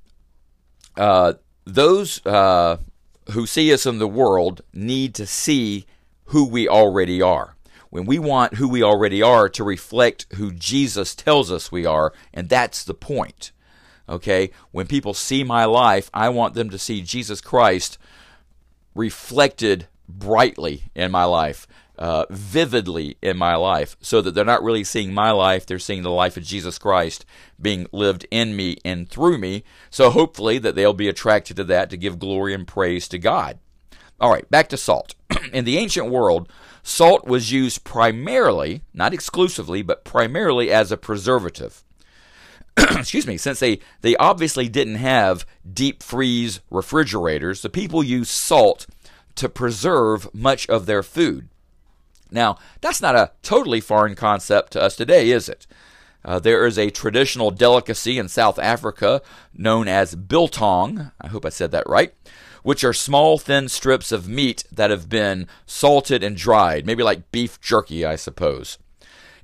uh, 0.96 1.34
those 1.64 2.24
uh, 2.24 2.78
who 3.32 3.46
see 3.46 3.72
us 3.72 3.84
in 3.84 3.98
the 3.98 4.08
world 4.08 4.62
need 4.72 5.14
to 5.16 5.26
see 5.26 5.86
who 6.26 6.48
we 6.48 6.68
already 6.68 7.20
are. 7.20 7.56
when 7.94 8.06
we 8.06 8.18
want 8.18 8.54
who 8.54 8.66
we 8.66 8.82
already 8.82 9.22
are 9.22 9.48
to 9.48 9.62
reflect 9.62 10.26
who 10.34 10.50
Jesus 10.50 11.14
tells 11.14 11.52
us 11.52 11.70
we 11.70 11.86
are, 11.86 12.12
and 12.32 12.48
that's 12.48 12.82
the 12.82 12.92
point. 12.92 13.52
Okay? 14.08 14.50
When 14.70 14.86
people 14.86 15.14
see 15.14 15.44
my 15.44 15.64
life, 15.64 16.10
I 16.12 16.28
want 16.28 16.54
them 16.54 16.70
to 16.70 16.78
see 16.78 17.02
Jesus 17.02 17.40
Christ 17.40 17.98
reflected 18.94 19.88
brightly 20.08 20.84
in 20.94 21.10
my 21.10 21.24
life, 21.24 21.66
uh, 21.98 22.26
vividly 22.30 23.16
in 23.22 23.36
my 23.36 23.54
life, 23.56 23.96
so 24.00 24.20
that 24.20 24.32
they're 24.32 24.44
not 24.44 24.62
really 24.62 24.84
seeing 24.84 25.12
my 25.12 25.30
life, 25.30 25.66
they're 25.66 25.78
seeing 25.78 26.02
the 26.02 26.10
life 26.10 26.36
of 26.36 26.42
Jesus 26.44 26.78
Christ 26.78 27.24
being 27.60 27.86
lived 27.92 28.26
in 28.30 28.56
me 28.56 28.76
and 28.84 29.08
through 29.08 29.38
me. 29.38 29.64
So 29.90 30.10
hopefully 30.10 30.58
that 30.58 30.74
they'll 30.74 30.92
be 30.92 31.08
attracted 31.08 31.56
to 31.56 31.64
that 31.64 31.90
to 31.90 31.96
give 31.96 32.18
glory 32.18 32.54
and 32.54 32.66
praise 32.66 33.08
to 33.08 33.18
God. 33.18 33.58
All 34.20 34.30
right, 34.30 34.48
back 34.50 34.68
to 34.68 34.76
salt. 34.76 35.14
in 35.52 35.64
the 35.64 35.78
ancient 35.78 36.08
world, 36.08 36.48
salt 36.82 37.26
was 37.26 37.52
used 37.52 37.84
primarily, 37.84 38.82
not 38.92 39.12
exclusively, 39.12 39.82
but 39.82 40.04
primarily 40.04 40.70
as 40.70 40.92
a 40.92 40.96
preservative. 40.96 41.84
excuse 42.76 43.26
me, 43.26 43.36
since 43.36 43.60
they, 43.60 43.80
they 44.00 44.16
obviously 44.16 44.68
didn't 44.68 44.96
have 44.96 45.46
deep 45.70 46.02
freeze 46.02 46.60
refrigerators, 46.70 47.62
the 47.62 47.70
people 47.70 48.02
used 48.02 48.30
salt 48.30 48.86
to 49.36 49.48
preserve 49.48 50.32
much 50.34 50.68
of 50.68 50.86
their 50.86 51.02
food. 51.02 51.48
Now, 52.30 52.58
that's 52.80 53.00
not 53.00 53.14
a 53.14 53.32
totally 53.42 53.80
foreign 53.80 54.14
concept 54.14 54.72
to 54.72 54.82
us 54.82 54.96
today, 54.96 55.30
is 55.30 55.48
it? 55.48 55.66
Uh, 56.24 56.38
there 56.38 56.66
is 56.66 56.78
a 56.78 56.90
traditional 56.90 57.50
delicacy 57.50 58.18
in 58.18 58.28
South 58.28 58.58
Africa 58.58 59.22
known 59.52 59.86
as 59.86 60.14
biltong. 60.14 61.12
I 61.20 61.28
hope 61.28 61.44
I 61.44 61.50
said 61.50 61.70
that 61.72 61.88
right. 61.88 62.14
Which 62.62 62.82
are 62.82 62.94
small, 62.94 63.36
thin 63.36 63.68
strips 63.68 64.10
of 64.10 64.26
meat 64.26 64.64
that 64.72 64.90
have 64.90 65.08
been 65.08 65.46
salted 65.66 66.22
and 66.22 66.34
dried, 66.34 66.86
maybe 66.86 67.02
like 67.02 67.30
beef 67.30 67.60
jerky, 67.60 68.06
I 68.06 68.16
suppose. 68.16 68.78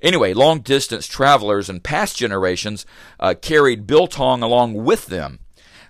Anyway, 0.01 0.33
long 0.33 0.61
distance 0.61 1.07
travelers 1.07 1.69
in 1.69 1.79
past 1.79 2.17
generations 2.17 2.85
uh, 3.19 3.35
carried 3.39 3.85
biltong 3.85 4.41
along 4.41 4.73
with 4.73 5.07
them. 5.07 5.39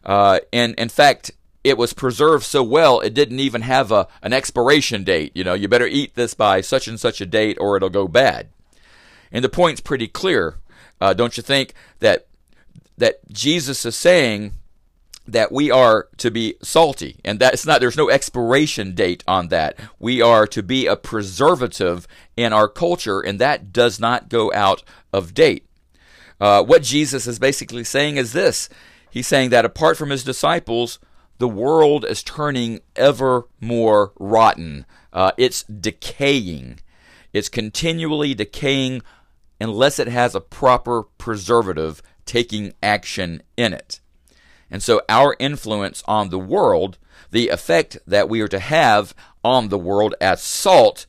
Uh, 0.04 0.40
and 0.52 0.76
in 0.76 0.90
fact, 0.90 1.32
it 1.64 1.78
was 1.78 1.94
preserved 1.94 2.44
so 2.44 2.64
well 2.64 3.00
it 3.00 3.14
didn't 3.14 3.40
even 3.40 3.62
have 3.62 3.92
a, 3.92 4.08
an 4.22 4.34
expiration 4.34 5.04
date. 5.04 5.32
You 5.36 5.44
know, 5.44 5.54
you 5.54 5.68
better 5.68 5.88
eat 5.88 6.16
this 6.16 6.34
by 6.34 6.62
such 6.62 6.88
and 6.88 7.00
such 7.00 7.22
a 7.22 7.26
date 7.26 7.58
or 7.60 7.78
it'll 7.78 7.90
go 7.90 8.08
bad. 8.08 8.50
And 9.32 9.44
the 9.44 9.50
point's 9.50 9.82
pretty 9.82 10.08
clear, 10.08 10.58
uh, 11.00 11.14
don't 11.14 11.38
you 11.38 11.44
think? 11.44 11.74
That 12.00 12.28
that 12.98 13.20
Jesus 13.32 13.86
is 13.86 13.96
saying 13.96 14.54
that 15.32 15.52
we 15.52 15.72
are 15.72 16.08
to 16.18 16.32
be 16.32 16.56
salty, 16.62 17.20
and 17.24 17.40
that's 17.40 17.66
not. 17.66 17.80
There's 17.80 17.98
no 17.98 18.10
expiration 18.10 18.94
date 18.94 19.24
on 19.28 19.48
that. 19.48 19.78
We 20.00 20.22
are 20.22 20.46
to 20.48 20.62
be 20.62 20.88
a 20.88 20.96
preservative 20.96 22.08
in 22.36 22.54
our 22.54 22.68
culture, 22.68 23.22
and 23.22 23.40
that 23.40 23.74
does 23.74 24.00
not 24.00 24.30
go 24.30 24.52
out 24.54 24.84
of 25.14 25.34
date. 25.34 25.66
Uh, 26.40 26.64
what 26.64 26.84
Jesus 26.84 27.28
is 27.28 27.40
basically 27.40 27.84
saying 27.84 28.18
is 28.18 28.34
this: 28.34 28.70
He's 29.10 29.28
saying 29.28 29.50
that 29.50 29.66
apart 29.66 29.98
from 29.98 30.10
his 30.10 30.24
disciples, 30.24 31.00
the 31.38 31.48
world 31.48 32.06
is 32.06 32.24
turning 32.24 32.82
ever 32.96 33.48
more 33.60 34.14
rotten. 34.20 34.86
Uh, 35.12 35.32
it's 35.38 35.64
decaying. 35.64 36.80
It's 37.34 37.50
continually 37.50 38.34
decaying 38.34 39.02
unless 39.60 40.00
it 40.00 40.08
has 40.08 40.36
a 40.36 40.42
proper 40.42 41.04
preservative 41.18 42.02
taking 42.26 42.74
action 42.82 43.44
in 43.58 43.74
it. 43.74 44.00
And 44.72 44.82
so, 44.82 45.02
our 45.10 45.36
influence 45.38 46.02
on 46.08 46.30
the 46.30 46.40
world, 46.40 46.98
the 47.30 47.50
effect 47.50 47.98
that 48.08 48.30
we 48.30 48.40
are 48.40 48.48
to 48.48 48.60
have 48.60 49.14
on 49.44 49.68
the 49.68 49.78
world 49.78 50.16
as 50.22 50.42
salt, 50.42 51.06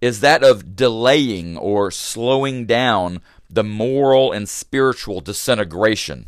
is 0.00 0.20
that 0.20 0.44
of 0.44 0.76
delaying 0.76 1.56
or 1.58 1.90
slowing 1.90 2.66
down 2.66 3.20
the 3.50 3.64
moral 3.64 4.32
and 4.32 4.48
spiritual 4.48 5.20
disintegration. 5.20 6.26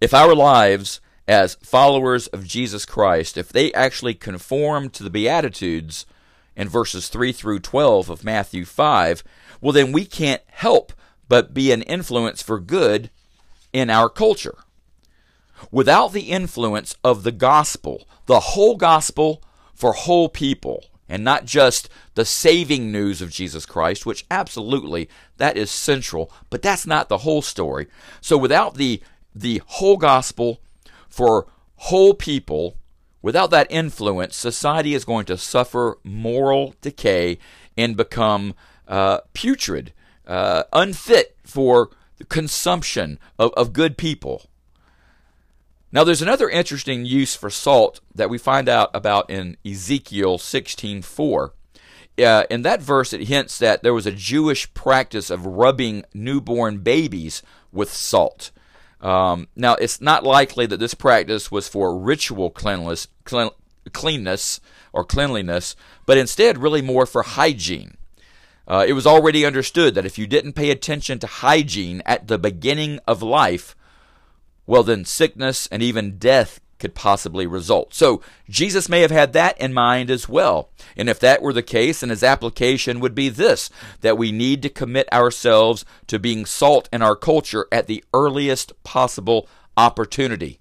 If 0.00 0.14
our 0.14 0.34
lives 0.34 1.00
as 1.26 1.56
followers 1.56 2.26
of 2.28 2.46
Jesus 2.46 2.84
Christ, 2.84 3.36
if 3.36 3.50
they 3.50 3.72
actually 3.72 4.14
conform 4.14 4.90
to 4.90 5.02
the 5.02 5.10
Beatitudes 5.10 6.06
in 6.56 6.68
verses 6.68 7.08
3 7.08 7.32
through 7.32 7.60
12 7.60 8.10
of 8.10 8.24
Matthew 8.24 8.64
5, 8.64 9.24
well, 9.60 9.72
then 9.72 9.92
we 9.92 10.04
can't 10.04 10.42
help 10.48 10.92
but 11.28 11.54
be 11.54 11.72
an 11.72 11.82
influence 11.82 12.42
for 12.42 12.60
good 12.60 13.10
in 13.72 13.90
our 13.90 14.08
culture. 14.08 14.58
Without 15.70 16.12
the 16.12 16.30
influence 16.30 16.96
of 17.02 17.22
the 17.22 17.32
gospel, 17.32 18.06
the 18.26 18.40
whole 18.40 18.76
gospel 18.76 19.42
for 19.74 19.92
whole 19.92 20.28
people, 20.28 20.84
and 21.08 21.22
not 21.22 21.44
just 21.44 21.88
the 22.14 22.24
saving 22.24 22.90
news 22.90 23.20
of 23.20 23.30
Jesus 23.30 23.66
Christ, 23.66 24.06
which 24.06 24.24
absolutely 24.30 25.08
that 25.36 25.56
is 25.56 25.70
central, 25.70 26.30
but 26.50 26.62
that's 26.62 26.86
not 26.86 27.08
the 27.08 27.18
whole 27.18 27.42
story. 27.42 27.86
So 28.20 28.36
without 28.36 28.74
the 28.74 29.02
the 29.34 29.60
whole 29.66 29.96
gospel 29.96 30.60
for 31.08 31.46
whole 31.76 32.14
people, 32.14 32.76
without 33.20 33.50
that 33.50 33.66
influence, 33.68 34.36
society 34.36 34.94
is 34.94 35.04
going 35.04 35.26
to 35.26 35.36
suffer 35.36 35.98
moral 36.04 36.74
decay 36.80 37.38
and 37.76 37.96
become 37.96 38.54
uh, 38.86 39.20
putrid, 39.32 39.92
uh, 40.26 40.64
unfit 40.72 41.36
for 41.44 41.90
the 42.18 42.24
consumption 42.24 43.18
of, 43.38 43.52
of 43.54 43.72
good 43.72 43.98
people. 43.98 44.48
Now, 45.94 46.02
there's 46.02 46.22
another 46.22 46.50
interesting 46.50 47.04
use 47.04 47.36
for 47.36 47.50
salt 47.50 48.00
that 48.16 48.28
we 48.28 48.36
find 48.36 48.68
out 48.68 48.90
about 48.92 49.30
in 49.30 49.56
Ezekiel 49.64 50.38
16:4. 50.38 51.52
Uh, 52.18 52.42
in 52.50 52.62
that 52.62 52.82
verse, 52.82 53.12
it 53.12 53.28
hints 53.28 53.58
that 53.58 53.84
there 53.84 53.94
was 53.94 54.04
a 54.04 54.10
Jewish 54.10 54.74
practice 54.74 55.30
of 55.30 55.46
rubbing 55.46 56.04
newborn 56.12 56.78
babies 56.78 57.42
with 57.70 57.92
salt. 57.92 58.50
Um, 59.00 59.46
now, 59.54 59.74
it's 59.74 60.00
not 60.00 60.24
likely 60.24 60.66
that 60.66 60.78
this 60.78 60.94
practice 60.94 61.52
was 61.52 61.68
for 61.68 61.96
ritual 61.96 62.50
cleanliness, 62.50 63.06
clean, 63.22 63.50
cleanness 63.92 64.60
or 64.92 65.04
cleanliness, 65.04 65.76
but 66.06 66.18
instead 66.18 66.58
really 66.58 66.82
more 66.82 67.06
for 67.06 67.22
hygiene. 67.22 67.96
Uh, 68.66 68.84
it 68.86 68.94
was 68.94 69.06
already 69.06 69.46
understood 69.46 69.94
that 69.94 70.06
if 70.06 70.18
you 70.18 70.26
didn't 70.26 70.54
pay 70.54 70.70
attention 70.70 71.20
to 71.20 71.28
hygiene 71.28 72.02
at 72.04 72.26
the 72.26 72.38
beginning 72.38 72.98
of 73.06 73.22
life, 73.22 73.76
well, 74.66 74.82
then 74.82 75.04
sickness 75.04 75.68
and 75.70 75.82
even 75.82 76.18
death 76.18 76.60
could 76.78 76.94
possibly 76.94 77.46
result. 77.46 77.94
So 77.94 78.20
Jesus 78.48 78.88
may 78.88 79.00
have 79.00 79.10
had 79.10 79.32
that 79.32 79.58
in 79.60 79.72
mind 79.72 80.10
as 80.10 80.28
well. 80.28 80.70
And 80.96 81.08
if 81.08 81.18
that 81.20 81.40
were 81.40 81.52
the 81.52 81.62
case, 81.62 82.00
then 82.00 82.10
his 82.10 82.22
application 82.22 83.00
would 83.00 83.14
be 83.14 83.28
this 83.28 83.70
that 84.00 84.18
we 84.18 84.32
need 84.32 84.62
to 84.62 84.68
commit 84.68 85.10
ourselves 85.12 85.84
to 86.08 86.18
being 86.18 86.44
salt 86.44 86.88
in 86.92 87.00
our 87.00 87.16
culture 87.16 87.66
at 87.72 87.86
the 87.86 88.04
earliest 88.12 88.72
possible 88.82 89.48
opportunity. 89.76 90.60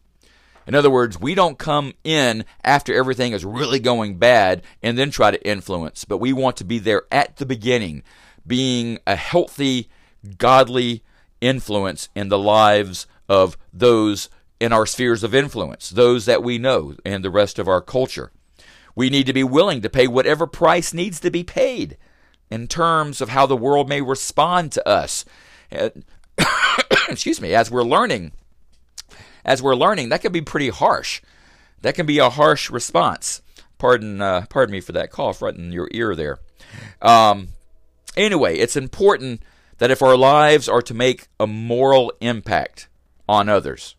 In 0.65 0.75
other 0.75 0.89
words, 0.89 1.19
we 1.19 1.35
don't 1.35 1.57
come 1.57 1.93
in 2.03 2.45
after 2.63 2.93
everything 2.93 3.33
is 3.33 3.43
really 3.43 3.79
going 3.79 4.17
bad 4.17 4.61
and 4.81 4.97
then 4.97 5.11
try 5.11 5.29
to 5.29 5.47
influence, 5.47 6.05
but 6.05 6.19
we 6.19 6.31
want 6.31 6.55
to 6.57 6.63
be 6.63 6.79
there 6.79 7.03
at 7.11 7.35
the 7.35 7.45
beginning, 7.45 8.01
being 8.47 8.97
a 9.05 9.17
healthy, 9.17 9.89
godly 10.37 11.03
influence 11.41 12.07
in 12.15 12.29
the 12.29 12.39
lives 12.39 13.07
of 13.27 13.57
those 13.71 14.29
in 14.59 14.71
our 14.71 14.85
spheres 14.85 15.23
of 15.23 15.35
influence, 15.35 15.89
those 15.89 16.25
that 16.25 16.43
we 16.43 16.57
know, 16.57 16.95
and 17.05 17.23
the 17.23 17.29
rest 17.29 17.59
of 17.59 17.67
our 17.67 17.81
culture. 17.81 18.31
We 18.95 19.09
need 19.09 19.25
to 19.25 19.33
be 19.33 19.43
willing 19.43 19.81
to 19.81 19.89
pay 19.89 20.07
whatever 20.07 20.47
price 20.47 20.93
needs 20.93 21.19
to 21.21 21.31
be 21.31 21.43
paid 21.43 21.97
in 22.49 22.67
terms 22.67 23.21
of 23.21 23.29
how 23.29 23.45
the 23.45 23.57
world 23.57 23.89
may 23.89 24.01
respond 24.01 24.71
to 24.73 24.87
us. 24.87 25.25
Excuse 27.09 27.41
me, 27.41 27.53
as 27.53 27.71
we're 27.71 27.83
learning. 27.83 28.31
As 29.43 29.61
we're 29.61 29.75
learning, 29.75 30.09
that 30.09 30.21
can 30.21 30.31
be 30.31 30.41
pretty 30.41 30.69
harsh. 30.69 31.21
That 31.81 31.95
can 31.95 32.05
be 32.05 32.19
a 32.19 32.29
harsh 32.29 32.69
response. 32.69 33.41
Pardon, 33.77 34.21
uh, 34.21 34.45
pardon 34.49 34.71
me 34.71 34.79
for 34.79 34.93
that 34.93 35.11
cough 35.11 35.41
right 35.41 35.55
in 35.55 35.71
your 35.71 35.89
ear 35.91 36.15
there. 36.15 36.37
Um, 37.01 37.49
anyway, 38.15 38.57
it's 38.57 38.77
important 38.77 39.41
that 39.79 39.91
if 39.91 40.01
our 40.01 40.15
lives 40.15 40.69
are 40.69 40.81
to 40.83 40.93
make 40.93 41.27
a 41.39 41.47
moral 41.47 42.13
impact 42.21 42.87
on 43.33 43.49
others, 43.49 43.95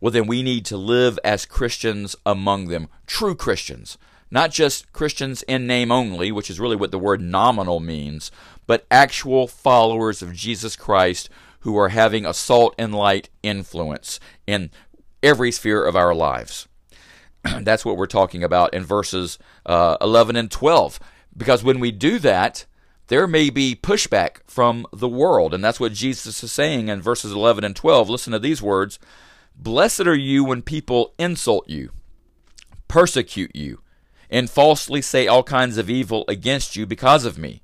well, 0.00 0.12
then 0.12 0.26
we 0.26 0.42
need 0.42 0.64
to 0.66 0.76
live 0.76 1.18
as 1.24 1.46
Christians 1.46 2.14
among 2.26 2.68
them, 2.68 2.88
true 3.06 3.34
Christians, 3.34 3.96
not 4.30 4.50
just 4.50 4.92
Christians 4.92 5.42
in 5.44 5.66
name 5.66 5.90
only, 5.90 6.30
which 6.30 6.50
is 6.50 6.60
really 6.60 6.76
what 6.76 6.90
the 6.90 6.98
word 6.98 7.20
nominal 7.20 7.80
means, 7.80 8.30
but 8.66 8.86
actual 8.90 9.46
followers 9.46 10.20
of 10.20 10.34
Jesus 10.34 10.76
Christ 10.76 11.30
who 11.60 11.76
are 11.78 11.88
having 11.88 12.26
a 12.26 12.34
salt 12.34 12.74
and 12.78 12.94
light 12.94 13.30
influence 13.42 14.20
in 14.46 14.70
every 15.22 15.50
sphere 15.50 15.84
of 15.84 15.96
our 15.96 16.14
lives. 16.14 16.68
That's 17.60 17.84
what 17.84 17.96
we're 17.96 18.06
talking 18.06 18.44
about 18.44 18.74
in 18.74 18.84
verses 18.84 19.38
uh, 19.64 19.96
11 20.00 20.36
and 20.36 20.50
12. 20.50 21.00
Because 21.36 21.64
when 21.64 21.80
we 21.80 21.90
do 21.90 22.18
that, 22.20 22.66
there 23.08 23.26
may 23.26 23.50
be 23.50 23.78
pushback 23.80 24.38
from 24.46 24.86
the 24.92 25.08
world. 25.08 25.54
And 25.54 25.62
that's 25.62 25.80
what 25.80 25.92
Jesus 25.92 26.42
is 26.42 26.52
saying 26.52 26.88
in 26.88 27.00
verses 27.00 27.32
11 27.32 27.64
and 27.64 27.76
12. 27.76 28.08
Listen 28.08 28.32
to 28.32 28.38
these 28.38 28.62
words 28.62 28.98
Blessed 29.54 30.06
are 30.06 30.14
you 30.14 30.44
when 30.44 30.62
people 30.62 31.14
insult 31.18 31.68
you, 31.68 31.90
persecute 32.88 33.54
you, 33.54 33.80
and 34.28 34.50
falsely 34.50 35.00
say 35.00 35.26
all 35.26 35.42
kinds 35.42 35.78
of 35.78 35.88
evil 35.88 36.24
against 36.28 36.76
you 36.76 36.84
because 36.84 37.24
of 37.24 37.38
me. 37.38 37.62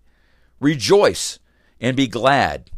Rejoice 0.58 1.38
and 1.80 1.96
be 1.96 2.06
glad, 2.06 2.70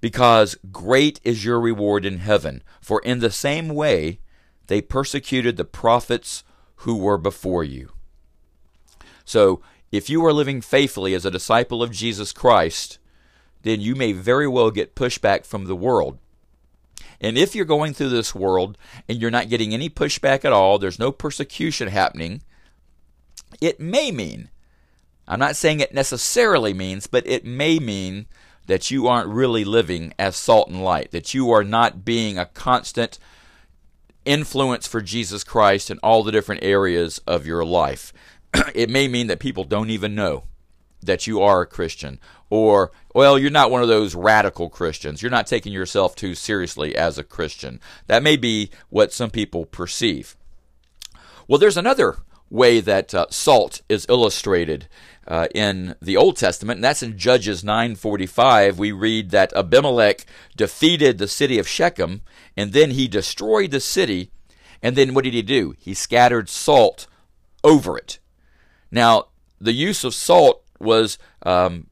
because 0.00 0.56
great 0.70 1.20
is 1.22 1.44
your 1.44 1.60
reward 1.60 2.04
in 2.04 2.18
heaven. 2.18 2.62
For 2.80 3.00
in 3.00 3.20
the 3.20 3.30
same 3.30 3.68
way 3.68 4.18
they 4.66 4.82
persecuted 4.82 5.56
the 5.56 5.64
prophets 5.64 6.44
who 6.76 6.96
were 6.96 7.18
before 7.18 7.64
you. 7.64 7.92
So, 9.24 9.62
if 9.92 10.08
you 10.08 10.24
are 10.24 10.32
living 10.32 10.62
faithfully 10.62 11.14
as 11.14 11.26
a 11.26 11.30
disciple 11.30 11.82
of 11.82 11.92
Jesus 11.92 12.32
Christ, 12.32 12.98
then 13.62 13.80
you 13.80 13.94
may 13.94 14.12
very 14.12 14.48
well 14.48 14.70
get 14.70 14.96
pushback 14.96 15.44
from 15.44 15.66
the 15.66 15.76
world. 15.76 16.18
And 17.20 17.38
if 17.38 17.54
you're 17.54 17.64
going 17.64 17.94
through 17.94 18.08
this 18.08 18.34
world 18.34 18.76
and 19.08 19.20
you're 19.20 19.30
not 19.30 19.48
getting 19.48 19.72
any 19.72 19.88
pushback 19.88 20.44
at 20.44 20.52
all, 20.52 20.78
there's 20.78 20.98
no 20.98 21.12
persecution 21.12 21.88
happening, 21.88 22.42
it 23.60 23.78
may 23.78 24.10
mean, 24.10 24.50
I'm 25.28 25.38
not 25.38 25.54
saying 25.54 25.78
it 25.78 25.94
necessarily 25.94 26.74
means, 26.74 27.06
but 27.06 27.26
it 27.26 27.44
may 27.44 27.78
mean 27.78 28.26
that 28.66 28.90
you 28.90 29.06
aren't 29.06 29.28
really 29.28 29.64
living 29.64 30.14
as 30.18 30.36
salt 30.36 30.68
and 30.68 30.82
light, 30.82 31.10
that 31.12 31.34
you 31.34 31.50
are 31.50 31.64
not 31.64 32.04
being 32.04 32.38
a 32.38 32.46
constant 32.46 33.18
influence 34.24 34.86
for 34.86 35.00
Jesus 35.00 35.44
Christ 35.44 35.90
in 35.90 35.98
all 35.98 36.22
the 36.22 36.32
different 36.32 36.64
areas 36.64 37.20
of 37.26 37.46
your 37.46 37.64
life. 37.64 38.12
it 38.74 38.90
may 38.90 39.08
mean 39.08 39.26
that 39.28 39.40
people 39.40 39.64
don't 39.64 39.90
even 39.90 40.14
know 40.14 40.44
that 41.02 41.26
you 41.26 41.42
are 41.42 41.62
a 41.62 41.66
Christian. 41.66 42.20
Or, 42.48 42.92
well, 43.14 43.38
you're 43.38 43.50
not 43.50 43.70
one 43.70 43.82
of 43.82 43.88
those 43.88 44.14
radical 44.14 44.68
Christians. 44.68 45.20
You're 45.20 45.30
not 45.30 45.46
taking 45.46 45.72
yourself 45.72 46.14
too 46.14 46.34
seriously 46.34 46.94
as 46.96 47.18
a 47.18 47.24
Christian. 47.24 47.80
That 48.06 48.22
may 48.22 48.36
be 48.36 48.70
what 48.88 49.12
some 49.12 49.30
people 49.30 49.64
perceive. 49.64 50.36
Well, 51.48 51.58
there's 51.58 51.76
another 51.76 52.18
way 52.50 52.80
that 52.80 53.14
uh, 53.14 53.26
salt 53.30 53.80
is 53.88 54.06
illustrated 54.08 54.86
uh, 55.26 55.48
in 55.54 55.94
the 56.02 56.16
Old 56.16 56.36
Testament, 56.36 56.78
and 56.78 56.84
that's 56.84 57.02
in 57.02 57.18
Judges 57.18 57.62
9:45. 57.62 58.76
We 58.76 58.92
read 58.92 59.30
that 59.30 59.52
Abimelech 59.54 60.26
defeated 60.56 61.18
the 61.18 61.28
city 61.28 61.58
of 61.58 61.68
Shechem, 61.68 62.22
and 62.56 62.72
then 62.72 62.90
he 62.90 63.08
destroyed 63.08 63.70
the 63.70 63.80
city. 63.80 64.30
And 64.82 64.96
then 64.96 65.14
what 65.14 65.24
did 65.24 65.34
he 65.34 65.42
do? 65.42 65.74
He 65.78 65.94
scattered 65.94 66.48
salt 66.48 67.06
over 67.62 67.96
it. 67.96 68.18
Now, 68.92 69.28
the 69.60 69.72
use 69.72 70.04
of 70.04 70.14
salt 70.14 70.62
was 70.78 71.18
um, 71.44 71.86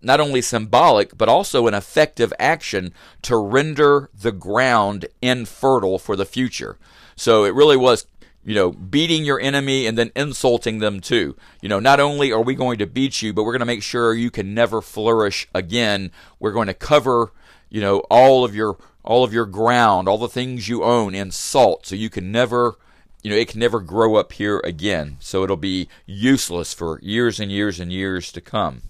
not 0.00 0.20
only 0.20 0.40
symbolic, 0.40 1.18
but 1.18 1.28
also 1.28 1.66
an 1.66 1.74
effective 1.74 2.32
action 2.38 2.94
to 3.22 3.36
render 3.36 4.08
the 4.18 4.32
ground 4.32 5.06
infertile 5.20 5.98
for 5.98 6.16
the 6.16 6.24
future. 6.24 6.78
So 7.16 7.44
it 7.44 7.54
really 7.54 7.76
was, 7.76 8.06
you 8.44 8.54
know, 8.54 8.70
beating 8.70 9.24
your 9.24 9.40
enemy 9.40 9.86
and 9.86 9.98
then 9.98 10.12
insulting 10.14 10.78
them 10.78 11.00
too. 11.00 11.36
You 11.60 11.68
know, 11.68 11.80
not 11.80 12.00
only 12.00 12.32
are 12.32 12.42
we 12.42 12.54
going 12.54 12.78
to 12.78 12.86
beat 12.86 13.20
you, 13.20 13.32
but 13.32 13.42
we're 13.42 13.52
going 13.52 13.60
to 13.60 13.66
make 13.66 13.82
sure 13.82 14.14
you 14.14 14.30
can 14.30 14.54
never 14.54 14.80
flourish 14.80 15.48
again. 15.54 16.12
We're 16.38 16.52
going 16.52 16.68
to 16.68 16.74
cover, 16.74 17.32
you 17.68 17.80
know, 17.80 17.98
all 18.10 18.44
of 18.44 18.54
your 18.54 18.78
all 19.04 19.24
of 19.24 19.32
your 19.32 19.46
ground, 19.46 20.08
all 20.08 20.18
the 20.18 20.28
things 20.28 20.68
you 20.68 20.84
own 20.84 21.12
in 21.12 21.32
salt, 21.32 21.86
so 21.86 21.96
you 21.96 22.08
can 22.08 22.30
never 22.30 22.76
you 23.22 23.30
know, 23.30 23.36
it 23.36 23.48
can 23.48 23.60
never 23.60 23.80
grow 23.80 24.16
up 24.16 24.32
here 24.32 24.60
again. 24.64 25.16
So 25.20 25.44
it'll 25.44 25.56
be 25.56 25.88
useless 26.06 26.74
for 26.74 26.98
years 27.02 27.38
and 27.38 27.50
years 27.50 27.78
and 27.78 27.92
years 27.92 28.32
to 28.32 28.40
come. 28.40 28.82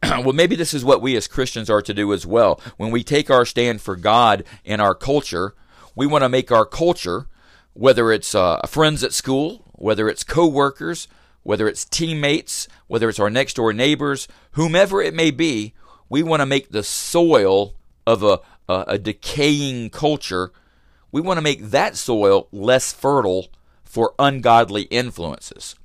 well, 0.02 0.32
maybe 0.32 0.54
this 0.54 0.72
is 0.72 0.84
what 0.84 1.02
we 1.02 1.16
as 1.16 1.26
Christians 1.26 1.68
are 1.68 1.82
to 1.82 1.94
do 1.94 2.12
as 2.12 2.24
well. 2.24 2.60
When 2.76 2.90
we 2.90 3.02
take 3.02 3.30
our 3.30 3.44
stand 3.44 3.80
for 3.80 3.96
God 3.96 4.44
in 4.64 4.80
our 4.80 4.94
culture, 4.94 5.54
we 5.96 6.06
want 6.06 6.22
to 6.22 6.28
make 6.28 6.52
our 6.52 6.64
culture, 6.64 7.26
whether 7.72 8.12
it's 8.12 8.34
uh, 8.34 8.60
friends 8.66 9.02
at 9.02 9.12
school, 9.12 9.64
whether 9.72 10.08
it's 10.08 10.22
coworkers, 10.22 11.08
whether 11.42 11.66
it's 11.66 11.84
teammates, 11.84 12.68
whether 12.86 13.08
it's 13.08 13.20
our 13.20 13.30
next 13.30 13.54
door 13.54 13.72
neighbors, 13.72 14.28
whomever 14.52 15.02
it 15.02 15.14
may 15.14 15.30
be, 15.30 15.74
we 16.08 16.22
want 16.22 16.40
to 16.40 16.46
make 16.46 16.70
the 16.70 16.82
soil 16.82 17.74
of 18.06 18.22
a, 18.22 18.40
a, 18.68 18.84
a 18.88 18.98
decaying 18.98 19.90
culture 19.90 20.52
we 21.14 21.20
want 21.20 21.38
to 21.38 21.42
make 21.42 21.70
that 21.70 21.96
soil 21.96 22.48
less 22.50 22.92
fertile 22.92 23.46
for 23.84 24.14
ungodly 24.18 24.82
influences. 24.82 25.76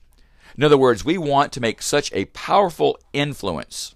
In 0.58 0.64
other 0.64 0.76
words, 0.76 1.06
we 1.06 1.20
want 1.20 1.54
to 1.54 1.62
make 1.62 1.84
such 1.84 2.12
a 2.14 2.26
powerful 2.26 2.98
influence 3.14 3.94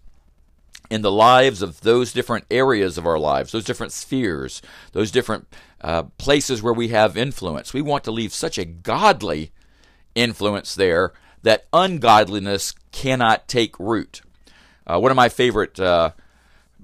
in 0.92 1.02
the 1.02 1.12
lives 1.12 1.64
of 1.64 1.82
those 1.82 2.14
different 2.14 2.46
areas 2.52 3.00
of 3.00 3.08
our 3.08 3.18
lives, 3.18 3.52
those 3.52 3.64
different 3.64 3.92
spheres, 3.92 4.62
those 4.92 5.10
different 5.10 5.48
uh, 5.82 6.04
places 6.20 6.62
where 6.62 6.72
we 6.72 6.90
have 6.90 7.18
influence. 7.18 7.74
We 7.74 7.82
want 7.82 8.04
to 8.04 8.12
leave 8.12 8.32
such 8.32 8.60
a 8.60 8.66
godly 8.66 9.52
influence 10.14 10.76
there 10.76 11.14
that 11.42 11.66
ungodliness 11.74 12.76
cannot 12.92 13.48
take 13.48 13.80
root. 13.80 14.22
Uh, 14.86 15.00
one 15.00 15.10
of 15.10 15.18
my 15.18 15.30
favorite 15.30 15.80
uh, 15.80 16.12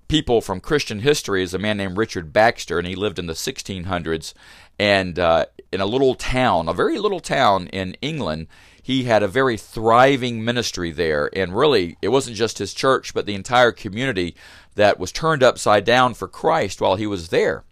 people 0.09 0.41
from 0.41 0.59
Christian 0.59 0.99
history 0.99 1.41
is 1.41 1.53
a 1.53 1.59
man 1.59 1.77
named 1.77 1.95
Richard 1.95 2.33
Baxter, 2.33 2.77
and 2.77 2.87
he 2.87 2.95
lived 2.95 3.19
in 3.19 3.27
the 3.27 3.33
1600s. 3.33 4.33
And 4.77 5.17
uh, 5.17 5.45
in 5.71 5.79
a 5.79 5.85
little 5.85 6.15
town, 6.15 6.67
a 6.67 6.73
very 6.73 6.99
little 6.99 7.19
town 7.21 7.67
in 7.67 7.95
England, 8.01 8.47
he 8.81 9.03
had 9.03 9.23
a 9.23 9.27
very 9.27 9.55
thriving 9.55 10.43
ministry 10.43 10.91
there. 10.91 11.29
And 11.33 11.55
really, 11.55 11.95
it 12.01 12.09
wasn't 12.09 12.35
just 12.35 12.57
his 12.57 12.73
church, 12.73 13.13
but 13.13 13.25
the 13.25 13.35
entire 13.35 13.71
community 13.71 14.35
that 14.75 14.99
was 14.99 15.11
turned 15.11 15.43
upside 15.43 15.85
down 15.85 16.15
for 16.15 16.27
Christ 16.27 16.81
while 16.81 16.95
he 16.95 17.07
was 17.07 17.29
there. 17.29 17.63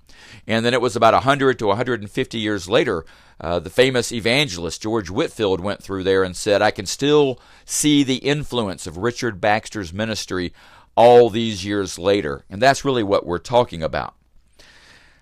And 0.45 0.65
then 0.65 0.73
it 0.73 0.81
was 0.81 0.95
about 0.95 1.13
100 1.13 1.59
to 1.59 1.67
150 1.67 2.37
years 2.37 2.69
later, 2.69 3.05
uh, 3.39 3.59
the 3.59 3.69
famous 3.69 4.11
evangelist 4.11 4.81
George 4.81 5.09
Whitefield 5.09 5.59
went 5.59 5.83
through 5.83 6.03
there 6.03 6.23
and 6.23 6.35
said, 6.35 6.61
I 6.61 6.71
can 6.71 6.85
still 6.85 7.39
see 7.65 8.03
the 8.03 8.17
influence 8.17 8.87
of 8.87 8.97
Richard 8.97 9.39
Baxter's 9.39 9.93
ministry 9.93 10.53
all 10.97 11.29
these 11.29 11.63
years 11.63 11.97
later. 11.99 12.43
And 12.49 12.61
that's 12.61 12.83
really 12.83 13.03
what 13.03 13.25
we're 13.25 13.37
talking 13.37 13.83
about. 13.83 14.15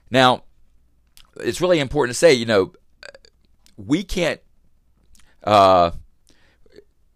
Now, 0.10 0.46
it's 1.36 1.60
really 1.62 1.80
important 1.80 2.16
to 2.16 2.18
say, 2.18 2.34
you 2.34 2.46
know, 2.46 2.72
we 3.78 4.04
can't 4.04 4.40
uh, 5.44 5.92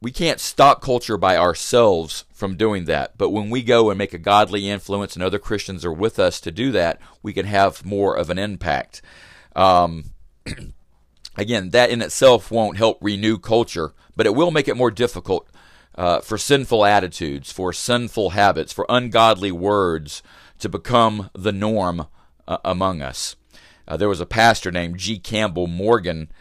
we 0.01 0.11
can't 0.11 0.39
stop 0.39 0.81
culture 0.81 1.17
by 1.17 1.37
ourselves 1.37 2.25
from 2.33 2.57
doing 2.57 2.85
that. 2.85 3.17
But 3.17 3.29
when 3.29 3.49
we 3.49 3.63
go 3.63 3.89
and 3.89 3.97
make 3.97 4.13
a 4.13 4.19
godly 4.19 4.69
influence 4.69 5.15
and 5.15 5.23
other 5.23 5.39
Christians 5.39 5.83
are 5.83 5.93
with 5.93 6.19
us 6.19 6.39
to 6.41 6.51
do 6.51 6.71
that, 6.73 6.99
we 7.23 7.33
can 7.33 7.45
have 7.45 7.85
more 7.85 8.15
of 8.15 8.29
an 8.29 8.37
impact. 8.37 9.01
Um, 9.55 10.11
again, 11.37 11.71
that 11.71 11.89
in 11.89 12.01
itself 12.01 12.51
won't 12.51 12.77
help 12.77 12.97
renew 13.01 13.37
culture, 13.37 13.93
but 14.15 14.25
it 14.25 14.35
will 14.35 14.51
make 14.51 14.67
it 14.67 14.77
more 14.77 14.91
difficult 14.91 15.49
uh, 15.99 16.21
for 16.21 16.37
sinful 16.37 16.85
attitudes, 16.85 17.51
for 17.51 17.73
sinful 17.73 18.29
habits, 18.29 18.71
for 18.71 18.85
ungodly 18.87 19.51
words 19.51 20.23
to 20.57 20.69
become 20.69 21.29
the 21.33 21.51
norm 21.51 22.07
uh, 22.47 22.57
among 22.63 23.01
us. 23.01 23.35
Uh, 23.85 23.97
there 23.97 24.07
was 24.07 24.21
a 24.21 24.25
pastor 24.25 24.71
named 24.71 24.97
G. 24.97 25.19
Campbell 25.19 25.67
Morgan, 25.67 26.31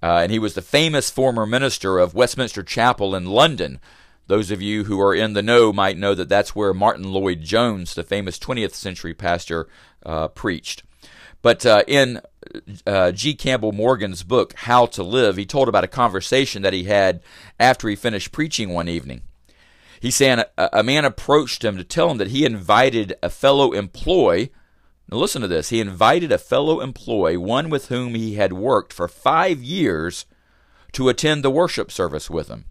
uh, 0.00 0.20
and 0.22 0.30
he 0.30 0.38
was 0.38 0.54
the 0.54 0.62
famous 0.62 1.10
former 1.10 1.46
minister 1.46 1.98
of 1.98 2.14
Westminster 2.14 2.62
Chapel 2.62 3.16
in 3.16 3.26
London. 3.26 3.80
Those 4.28 4.52
of 4.52 4.62
you 4.62 4.84
who 4.84 5.00
are 5.00 5.14
in 5.14 5.32
the 5.32 5.42
know 5.42 5.72
might 5.72 5.98
know 5.98 6.14
that 6.14 6.28
that's 6.28 6.54
where 6.54 6.72
Martyn 6.72 7.10
Lloyd-Jones, 7.10 7.96
the 7.96 8.04
famous 8.04 8.38
20th 8.38 8.74
century 8.74 9.14
pastor, 9.14 9.68
uh, 10.06 10.28
preached. 10.28 10.84
But 11.42 11.66
uh, 11.66 11.82
in 11.88 12.20
uh, 12.86 13.12
G. 13.12 13.34
Campbell 13.34 13.72
Morgan's 13.72 14.22
book, 14.22 14.54
How 14.56 14.86
to 14.86 15.02
Live, 15.02 15.36
he 15.36 15.46
told 15.46 15.68
about 15.68 15.84
a 15.84 15.88
conversation 15.88 16.62
that 16.62 16.72
he 16.72 16.84
had 16.84 17.20
after 17.58 17.88
he 17.88 17.96
finished 17.96 18.32
preaching 18.32 18.70
one 18.70 18.88
evening. 18.88 19.22
He 20.00 20.10
said 20.10 20.46
a, 20.56 20.80
a 20.80 20.82
man 20.82 21.04
approached 21.04 21.64
him 21.64 21.76
to 21.76 21.84
tell 21.84 22.10
him 22.10 22.18
that 22.18 22.28
he 22.28 22.44
invited 22.44 23.14
a 23.22 23.30
fellow 23.30 23.72
employee. 23.72 24.52
Now 25.10 25.18
listen 25.18 25.42
to 25.42 25.48
this. 25.48 25.70
He 25.70 25.80
invited 25.80 26.30
a 26.30 26.38
fellow 26.38 26.80
employee, 26.80 27.36
one 27.36 27.70
with 27.70 27.88
whom 27.88 28.14
he 28.14 28.34
had 28.34 28.52
worked 28.52 28.92
for 28.92 29.08
five 29.08 29.62
years, 29.62 30.26
to 30.92 31.08
attend 31.08 31.44
the 31.44 31.50
worship 31.50 31.90
service 31.90 32.30
with 32.30 32.48
him. 32.48 32.64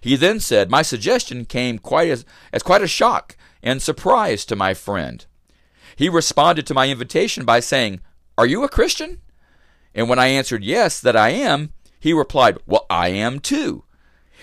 He 0.00 0.16
then 0.16 0.40
said, 0.40 0.70
My 0.70 0.82
suggestion 0.82 1.44
came 1.44 1.78
quite 1.78 2.10
as, 2.10 2.24
as 2.52 2.62
quite 2.62 2.82
a 2.82 2.88
shock 2.88 3.36
and 3.62 3.80
surprise 3.80 4.44
to 4.46 4.56
my 4.56 4.74
friend. 4.74 5.24
He 5.96 6.08
responded 6.08 6.66
to 6.66 6.74
my 6.74 6.88
invitation 6.88 7.44
by 7.44 7.60
saying, 7.60 8.00
Are 8.36 8.46
you 8.46 8.64
a 8.64 8.68
Christian? 8.68 9.20
And 9.94 10.08
when 10.08 10.18
I 10.18 10.26
answered 10.26 10.64
yes, 10.64 11.00
that 11.00 11.16
I 11.16 11.30
am, 11.30 11.72
he 12.00 12.12
replied, 12.12 12.58
Well, 12.66 12.86
I 12.90 13.08
am 13.08 13.38
too. 13.38 13.84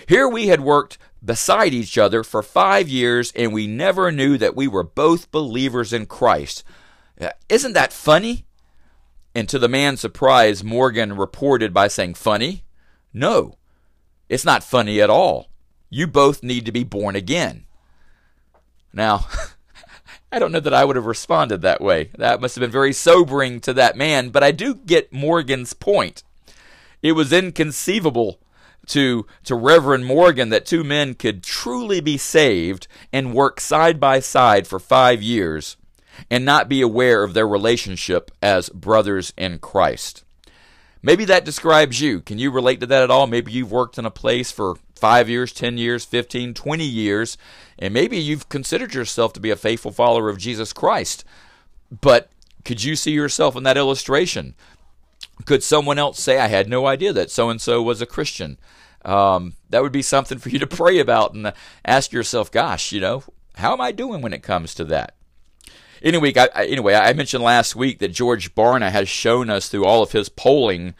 Here 0.08 0.28
we 0.28 0.48
had 0.48 0.60
worked 0.60 0.98
beside 1.24 1.72
each 1.72 1.96
other 1.98 2.24
for 2.24 2.42
five 2.42 2.88
years, 2.88 3.32
and 3.36 3.52
we 3.52 3.66
never 3.66 4.10
knew 4.10 4.36
that 4.38 4.56
we 4.56 4.66
were 4.66 4.82
both 4.82 5.30
believers 5.30 5.92
in 5.92 6.06
Christ. 6.06 6.64
Uh, 7.20 7.30
isn't 7.48 7.74
that 7.74 7.92
funny? 7.92 8.46
And 9.34 9.48
to 9.48 9.58
the 9.58 9.68
man's 9.68 10.00
surprise, 10.00 10.64
Morgan 10.64 11.16
reported 11.16 11.72
by 11.72 11.88
saying, 11.88 12.14
Funny? 12.14 12.64
No, 13.12 13.58
it's 14.28 14.44
not 14.44 14.64
funny 14.64 15.00
at 15.00 15.10
all. 15.10 15.48
You 15.90 16.06
both 16.06 16.42
need 16.42 16.64
to 16.66 16.72
be 16.72 16.84
born 16.84 17.14
again. 17.14 17.66
Now, 18.92 19.26
I 20.32 20.38
don't 20.38 20.50
know 20.50 20.60
that 20.60 20.72
I 20.72 20.86
would 20.86 20.96
have 20.96 21.04
responded 21.04 21.60
that 21.60 21.82
way. 21.82 22.10
That 22.16 22.40
must 22.40 22.54
have 22.54 22.62
been 22.62 22.70
very 22.70 22.94
sobering 22.94 23.60
to 23.60 23.74
that 23.74 23.98
man, 23.98 24.30
but 24.30 24.42
I 24.42 24.50
do 24.50 24.74
get 24.74 25.12
Morgan's 25.12 25.74
point. 25.74 26.24
It 27.02 27.12
was 27.12 27.34
inconceivable 27.34 28.40
to 28.86 29.26
to 29.44 29.54
Reverend 29.54 30.06
Morgan 30.06 30.48
that 30.48 30.66
two 30.66 30.82
men 30.82 31.14
could 31.14 31.42
truly 31.42 32.00
be 32.00 32.16
saved 32.16 32.88
and 33.12 33.34
work 33.34 33.60
side 33.60 34.00
by 34.00 34.20
side 34.20 34.66
for 34.66 34.78
5 34.78 35.22
years 35.22 35.76
and 36.30 36.44
not 36.44 36.68
be 36.68 36.80
aware 36.80 37.22
of 37.22 37.34
their 37.34 37.46
relationship 37.46 38.30
as 38.42 38.70
brothers 38.70 39.32
in 39.36 39.58
Christ. 39.58 40.24
Maybe 41.02 41.24
that 41.26 41.44
describes 41.44 42.00
you. 42.00 42.20
Can 42.20 42.38
you 42.38 42.50
relate 42.50 42.80
to 42.80 42.86
that 42.86 43.02
at 43.02 43.10
all? 43.10 43.26
Maybe 43.26 43.52
you've 43.52 43.72
worked 43.72 43.98
in 43.98 44.06
a 44.06 44.10
place 44.10 44.50
for 44.50 44.76
5 45.02 45.28
years, 45.28 45.52
10 45.52 45.78
years, 45.78 46.04
15, 46.04 46.54
20 46.54 46.84
years, 46.84 47.36
and 47.76 47.92
maybe 47.92 48.16
you've 48.16 48.48
considered 48.48 48.94
yourself 48.94 49.32
to 49.32 49.40
be 49.40 49.50
a 49.50 49.56
faithful 49.56 49.90
follower 49.90 50.28
of 50.28 50.38
Jesus 50.38 50.72
Christ. 50.72 51.24
But 51.90 52.30
could 52.64 52.84
you 52.84 52.94
see 52.94 53.10
yourself 53.10 53.56
in 53.56 53.64
that 53.64 53.76
illustration? 53.76 54.54
Could 55.44 55.64
someone 55.64 55.98
else 55.98 56.20
say, 56.20 56.38
I 56.38 56.46
had 56.46 56.68
no 56.68 56.86
idea 56.86 57.12
that 57.14 57.32
so 57.32 57.50
and 57.50 57.60
so 57.60 57.82
was 57.82 58.00
a 58.00 58.06
Christian? 58.06 58.58
Um, 59.04 59.54
that 59.70 59.82
would 59.82 59.90
be 59.90 60.02
something 60.02 60.38
for 60.38 60.50
you 60.50 60.60
to 60.60 60.66
pray 60.78 61.00
about 61.00 61.34
and 61.34 61.52
ask 61.84 62.12
yourself, 62.12 62.52
gosh, 62.52 62.92
you 62.92 63.00
know, 63.00 63.24
how 63.56 63.72
am 63.72 63.80
I 63.80 63.90
doing 63.90 64.22
when 64.22 64.32
it 64.32 64.44
comes 64.44 64.72
to 64.76 64.84
that? 64.84 65.16
Anyway, 66.00 66.32
I, 66.36 66.46
anyway, 66.64 66.94
I 66.94 67.12
mentioned 67.12 67.42
last 67.42 67.74
week 67.74 67.98
that 67.98 68.12
George 68.12 68.54
Barna 68.54 68.92
has 68.92 69.08
shown 69.08 69.50
us 69.50 69.68
through 69.68 69.84
all 69.84 70.04
of 70.04 70.12
his 70.12 70.28
polling 70.28 70.94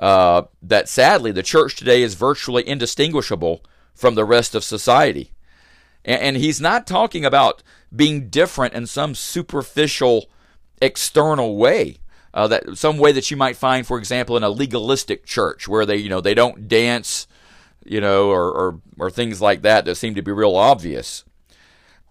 uh, 0.00 0.44
that 0.62 0.88
sadly 0.88 1.30
the 1.30 1.42
church 1.42 1.76
today 1.76 2.02
is 2.02 2.14
virtually 2.14 2.66
indistinguishable 2.66 3.62
from 3.94 4.14
the 4.14 4.24
rest 4.24 4.54
of 4.54 4.64
society. 4.64 5.32
And, 6.04 6.20
and 6.20 6.36
he's 6.38 6.60
not 6.60 6.86
talking 6.86 7.24
about 7.24 7.62
being 7.94 8.30
different 8.30 8.72
in 8.74 8.86
some 8.86 9.14
superficial, 9.14 10.30
external 10.80 11.56
way. 11.56 11.98
Uh, 12.32 12.46
that 12.46 12.78
some 12.78 12.96
way 12.96 13.10
that 13.10 13.30
you 13.30 13.36
might 13.36 13.56
find, 13.56 13.84
for 13.86 13.98
example, 13.98 14.36
in 14.36 14.44
a 14.44 14.48
legalistic 14.48 15.26
church 15.26 15.66
where 15.66 15.84
they, 15.84 15.96
you 15.96 16.08
know, 16.08 16.20
they 16.20 16.32
don't 16.32 16.68
dance, 16.68 17.26
you 17.84 18.00
know, 18.00 18.30
or 18.30 18.52
or, 18.52 18.80
or 18.98 19.10
things 19.10 19.40
like 19.40 19.62
that 19.62 19.84
that 19.84 19.96
seem 19.96 20.14
to 20.14 20.22
be 20.22 20.30
real 20.30 20.54
obvious. 20.54 21.24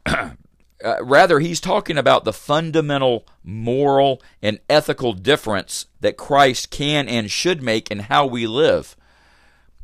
Uh, 0.83 1.03
rather, 1.03 1.39
he's 1.39 1.59
talking 1.59 1.97
about 1.97 2.23
the 2.23 2.33
fundamental 2.33 3.27
moral 3.43 4.21
and 4.41 4.59
ethical 4.69 5.13
difference 5.13 5.87
that 5.99 6.15
Christ 6.15 6.69
can 6.71 7.09
and 7.09 7.29
should 7.29 7.61
make 7.61 7.91
in 7.91 7.99
how 7.99 8.25
we 8.25 8.47
live. 8.47 8.95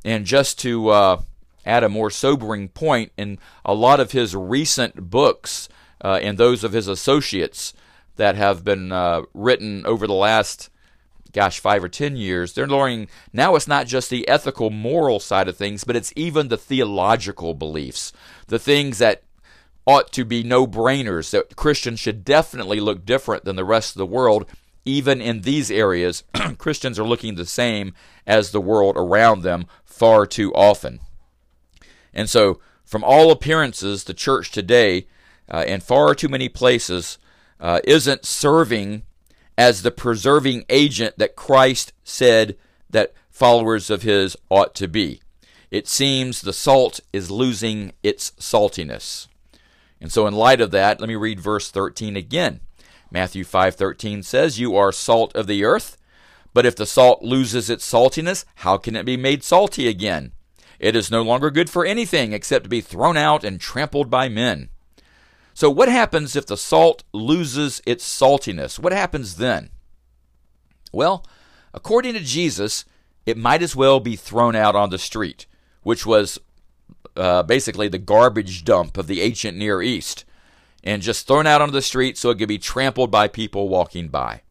And 0.06 0.26
just 0.26 0.58
to 0.60 0.90
uh, 0.90 1.22
add 1.66 1.84
a 1.84 1.90
more 1.90 2.10
sobering 2.10 2.70
point, 2.70 3.12
in 3.18 3.40
a 3.66 3.74
lot 3.74 4.00
of 4.00 4.12
his 4.14 4.36
recent 4.36 5.10
books 5.10 5.68
uh, 6.02 6.20
and 6.22 6.38
those 6.38 6.64
of 6.64 6.72
his 6.72 6.88
associates 6.88 7.74
that 8.16 8.36
have 8.36 8.64
been 8.64 8.94
uh, 8.94 9.24
written 9.34 9.86
over 9.86 10.08
the 10.08 10.14
last, 10.14 10.70
gosh, 11.34 11.60
five 11.60 11.84
or 11.84 11.90
ten 11.90 12.16
years, 12.16 12.54
they're 12.54 12.68
learning 12.68 13.10
now 13.34 13.56
it's 13.56 13.68
not 13.68 13.88
just 13.88 14.10
the 14.10 14.26
ethical, 14.30 14.70
moral 14.70 15.20
side 15.20 15.50
of 15.50 15.58
things, 15.58 15.84
but 15.84 15.98
it's 15.98 16.14
even 16.16 16.48
the 16.48 16.58
theological 16.58 17.54
beliefs, 17.54 18.14
the 18.48 18.60
things 18.60 19.00
that 19.00 19.24
ought 19.86 20.12
to 20.14 20.26
be 20.26 20.44
no 20.44 20.66
brainers, 20.66 21.30
that 21.32 21.56
Christians 21.56 22.00
should 22.00 22.26
definitely 22.26 22.80
look 22.80 23.06
different 23.06 23.46
than 23.46 23.56
the 23.56 23.66
rest 23.66 23.96
of 23.96 24.00
the 24.00 24.06
world. 24.06 24.46
Even 24.84 25.22
in 25.22 25.42
these 25.42 25.72
areas, 25.72 26.24
Christians 26.58 27.00
are 27.00 27.04
looking 27.04 27.36
the 27.36 27.46
same 27.46 27.94
as 28.26 28.52
the 28.52 28.62
world 28.62 28.96
around 28.98 29.42
them 29.42 29.66
far 29.84 30.26
too 30.26 30.54
often. 30.54 31.00
And 32.14 32.30
so, 32.30 32.60
from 32.84 33.04
all 33.04 33.32
appearances, 33.32 34.04
the 34.04 34.14
church 34.14 34.52
today, 34.52 35.08
uh, 35.50 35.64
in 35.68 35.82
far 35.82 36.14
too 36.16 36.30
many 36.30 36.50
places, 36.50 37.18
uh, 37.60 37.80
isn't 37.84 38.26
serving 38.26 39.04
as 39.58 39.82
the 39.82 39.92
preserving 39.92 40.66
agent 40.70 41.18
that 41.18 41.36
Christ 41.36 41.94
said 42.04 42.58
that 42.90 43.14
followers 43.30 43.90
of 43.90 44.04
His 44.04 44.38
ought 44.50 44.76
to 44.76 44.88
be. 44.88 45.22
It 45.72 45.88
seems 45.88 46.42
the 46.42 46.54
salt 46.54 47.00
is 47.12 47.32
losing 47.32 47.94
its 48.04 48.32
saltiness. 48.40 49.28
And 50.06 50.12
so 50.12 50.28
in 50.28 50.36
light 50.36 50.62
of 50.62 50.70
that, 50.70 51.00
let 51.00 51.10
me 51.10 51.16
read 51.16 51.40
verse 51.40 51.72
13 51.72 52.16
again. 52.16 52.60
Matthew 53.10 53.44
5:13 53.44 54.22
says, 54.22 54.60
"You 54.60 54.76
are 54.76 54.92
salt 54.92 55.36
of 55.36 55.48
the 55.48 55.64
earth, 55.64 55.98
but 56.54 56.64
if 56.64 56.76
the 56.76 56.86
salt 56.86 57.24
loses 57.24 57.72
its 57.72 57.84
saltiness, 57.84 58.46
how 58.58 58.78
can 58.78 58.96
it 58.96 59.04
be 59.04 59.18
made 59.18 59.44
salty 59.44 59.88
again? 59.88 60.32
It 60.78 60.96
is 60.96 61.10
no 61.10 61.24
longer 61.24 61.50
good 61.50 61.72
for 61.72 61.88
anything 61.88 62.34
except 62.34 62.66
to 62.66 62.70
be 62.70 62.82
thrown 62.82 63.18
out 63.18 63.44
and 63.44 63.60
trampled 63.60 64.12
by 64.12 64.30
men." 64.30 64.70
So 65.56 65.72
what 65.72 65.90
happens 65.90 66.36
if 66.36 66.46
the 66.46 66.56
salt 66.56 67.04
loses 67.12 67.82
its 67.88 68.06
saltiness? 68.06 68.78
What 68.78 68.94
happens 68.94 69.38
then? 69.38 69.72
Well, 70.92 71.26
according 71.74 72.14
to 72.14 72.20
Jesus, 72.20 72.86
it 73.26 73.38
might 73.38 73.64
as 73.64 73.76
well 73.76 74.00
be 74.00 74.16
thrown 74.16 74.56
out 74.56 74.76
on 74.76 74.92
the 74.92 75.00
street, 75.00 75.48
which 75.82 76.06
was 76.06 76.38
uh, 77.16 77.44
basically 77.44 77.88
the 77.88 77.98
garbage 77.98 78.64
dump 78.64 78.98
of 78.98 79.08
the 79.08 79.22
ancient 79.22 79.58
Near 79.58 79.82
East, 79.82 80.26
and 80.84 81.02
just 81.02 81.28
thrown 81.28 81.48
out 81.48 81.62
onto 81.62 81.72
the 81.72 81.82
street 81.82 82.18
so 82.18 82.30
it 82.30 82.38
could 82.38 82.48
be 82.48 82.60
trampled 82.60 83.12
by 83.12 83.28
people 83.28 83.70
walking 83.70 84.08
by. 84.08 84.42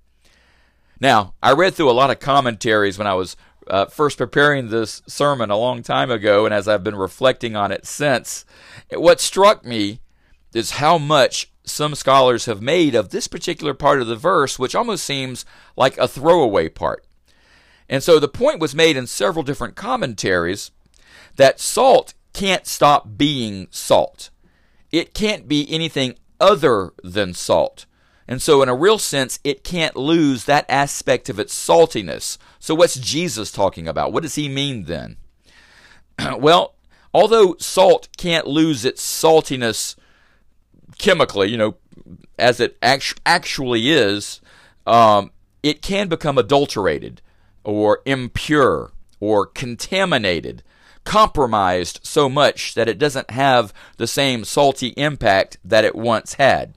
Now, 1.01 1.35
I 1.43 1.53
read 1.53 1.75
through 1.75 1.91
a 1.91 1.93
lot 1.93 2.11
of 2.11 2.21
commentaries 2.21 2.99
when 2.99 3.07
I 3.07 3.15
was 3.15 3.37
uh, 3.69 3.87
first 3.87 4.19
preparing 4.19 4.69
this 4.69 5.03
sermon 5.07 5.51
a 5.51 5.57
long 5.57 5.83
time 5.83 6.11
ago, 6.11 6.45
and 6.45 6.55
as 6.55 6.69
I've 6.69 6.85
been 6.85 6.97
reflecting 6.97 7.57
on 7.57 7.73
it 7.73 7.87
since, 7.87 8.45
what 8.91 9.21
struck 9.21 9.65
me 9.65 10.01
is 10.55 10.73
how 10.73 10.99
much 10.99 11.51
some 11.65 11.95
scholars 11.95 12.45
have 12.45 12.61
made 12.61 12.95
of 12.95 13.11
this 13.11 13.27
particular 13.27 13.75
part 13.75 14.01
of 14.01 14.07
the 14.07 14.17
verse, 14.17 14.59
which 14.59 14.75
almost 14.75 15.05
seems 15.05 15.45
like 15.77 15.97
a 15.99 16.09
throwaway 16.09 16.69
part. 16.69 17.05
And 17.89 18.03
so 18.03 18.19
the 18.19 18.29
point 18.29 18.61
was 18.61 18.75
made 18.75 18.97
in 18.97 19.07
several 19.07 19.43
different 19.43 19.75
commentaries 19.75 20.71
that 21.37 21.61
salt 21.61 22.15
can't 22.35 22.67
stop 22.67 23.17
being 23.17 23.69
salt. 23.71 24.31
It 24.93 25.15
can't 25.15 25.49
be 25.49 25.67
anything 25.71 26.17
other 26.39 26.93
than 27.03 27.33
salt. 27.33 27.87
And 28.27 28.41
so, 28.41 28.63
in 28.63 28.69
a 28.69 28.75
real 28.75 28.99
sense, 28.99 29.39
it 29.45 29.65
can't 29.65 29.97
lose 29.97 30.45
that 30.45 30.67
aspect 30.69 31.29
of 31.29 31.39
its 31.39 31.55
saltiness. 31.55 32.39
So, 32.59 32.75
what's 32.75 32.95
Jesus 32.95 33.53
talking 33.53 33.87
about? 33.87 34.13
What 34.13 34.23
does 34.23 34.35
he 34.35 34.49
mean 34.49 34.85
then? 34.85 35.17
well, 36.39 36.75
although 37.13 37.57
salt 37.59 38.09
can't 38.17 38.47
lose 38.47 38.85
its 38.85 39.03
saltiness 39.03 39.97
chemically, 40.99 41.51
you 41.51 41.59
know, 41.59 41.77
as 42.39 42.61
it 42.61 42.77
act- 42.83 43.21
actually 43.27 43.91
is, 43.91 44.41
um, 44.87 45.31
it 45.63 45.83
can 45.83 46.09
become 46.09 46.39
adulterated 46.39 47.21
or 47.63 48.01
impure 48.05 48.93
or 49.21 49.47
contaminated 49.47 50.63
compromised 51.05 52.01
so 52.03 52.29
much 52.29 52.75
that 52.75 52.89
it 52.89 52.99
doesn't 52.99 53.31
have 53.31 53.73
the 53.97 54.07
same 54.07 54.45
salty 54.45 54.89
impact 54.97 55.59
that 55.65 55.85
it 55.85 55.95
once 55.95 56.35
had. 56.35 56.77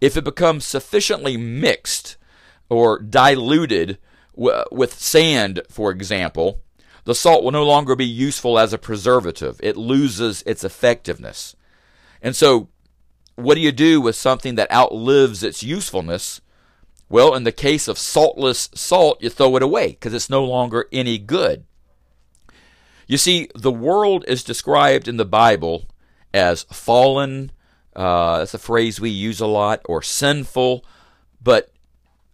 If 0.00 0.16
it 0.16 0.24
becomes 0.24 0.64
sufficiently 0.64 1.36
mixed 1.36 2.16
or 2.68 2.98
diluted 2.98 3.98
w- 4.34 4.64
with 4.72 4.98
sand, 4.98 5.62
for 5.68 5.90
example, 5.90 6.60
the 7.04 7.14
salt 7.14 7.42
will 7.42 7.50
no 7.50 7.64
longer 7.64 7.96
be 7.96 8.06
useful 8.06 8.58
as 8.58 8.72
a 8.72 8.78
preservative. 8.78 9.60
It 9.62 9.76
loses 9.76 10.42
its 10.46 10.64
effectiveness. 10.64 11.56
And 12.20 12.34
so, 12.36 12.68
what 13.34 13.54
do 13.54 13.60
you 13.60 13.72
do 13.72 14.00
with 14.00 14.14
something 14.14 14.54
that 14.54 14.70
outlives 14.72 15.42
its 15.42 15.62
usefulness? 15.62 16.40
Well, 17.08 17.34
in 17.34 17.44
the 17.44 17.52
case 17.52 17.88
of 17.88 17.98
saltless 17.98 18.70
salt, 18.74 19.22
you 19.22 19.30
throw 19.30 19.56
it 19.56 19.62
away 19.62 19.88
because 19.88 20.14
it's 20.14 20.30
no 20.30 20.44
longer 20.44 20.88
any 20.92 21.18
good. 21.18 21.64
You 23.12 23.18
see, 23.18 23.50
the 23.54 23.70
world 23.70 24.24
is 24.26 24.42
described 24.42 25.06
in 25.06 25.18
the 25.18 25.26
Bible 25.26 25.84
as 26.32 26.62
fallen. 26.72 27.52
Uh, 27.94 28.38
that's 28.38 28.54
a 28.54 28.58
phrase 28.58 29.02
we 29.02 29.10
use 29.10 29.38
a 29.38 29.46
lot, 29.46 29.82
or 29.84 30.00
sinful. 30.00 30.82
But 31.38 31.70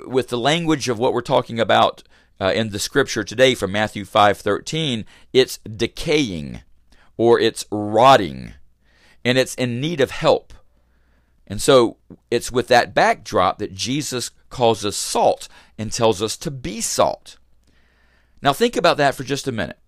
with 0.07 0.29
the 0.29 0.39
language 0.39 0.89
of 0.89 0.97
what 0.97 1.13
we're 1.13 1.21
talking 1.21 1.59
about 1.59 2.05
uh, 2.41 2.53
in 2.55 2.71
the 2.71 2.79
scripture 2.79 3.25
today 3.25 3.57
from 3.57 3.73
Matthew 3.73 4.05
5:13, 4.05 5.05
it's 5.33 5.59
decaying 5.59 6.61
or 7.17 7.41
it's 7.41 7.65
rotting 7.73 8.55
and 9.25 9.37
it's 9.37 9.57
in 9.57 9.81
need 9.81 10.01
of 10.01 10.13
help. 10.13 10.55
And 11.49 11.61
so 11.61 11.97
it's 12.31 12.53
with 12.53 12.69
that 12.69 12.95
backdrop 12.95 13.59
that 13.59 13.75
Jesus 13.75 14.31
calls 14.49 14.85
us 14.85 14.97
salt 14.97 15.49
and 15.77 15.91
tells 15.91 16.23
us 16.23 16.37
to 16.37 16.53
be 16.53 16.81
salt. 16.81 17.37
Now 18.41 18.53
think 18.53 18.77
about 18.77 18.97
that 18.99 19.17
for 19.17 19.25
just 19.25 19.49
a 19.49 19.51
minute. 19.51 19.81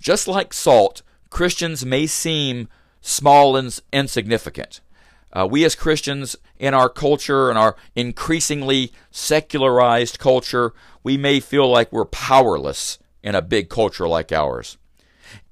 Just 0.00 0.28
like 0.28 0.52
salt, 0.52 1.02
Christians 1.30 1.84
may 1.84 2.06
seem 2.06 2.68
small 3.00 3.56
and 3.56 3.78
insignificant. 3.92 4.80
Uh, 5.32 5.46
we 5.50 5.64
as 5.64 5.74
Christians 5.74 6.36
in 6.58 6.74
our 6.74 6.88
culture 6.88 7.50
and 7.50 7.58
our 7.58 7.76
increasingly 7.94 8.92
secularized 9.10 10.18
culture, 10.18 10.72
we 11.02 11.16
may 11.16 11.40
feel 11.40 11.68
like 11.68 11.92
we're 11.92 12.06
powerless 12.06 12.98
in 13.22 13.34
a 13.34 13.42
big 13.42 13.68
culture 13.68 14.08
like 14.08 14.32
ours. 14.32 14.78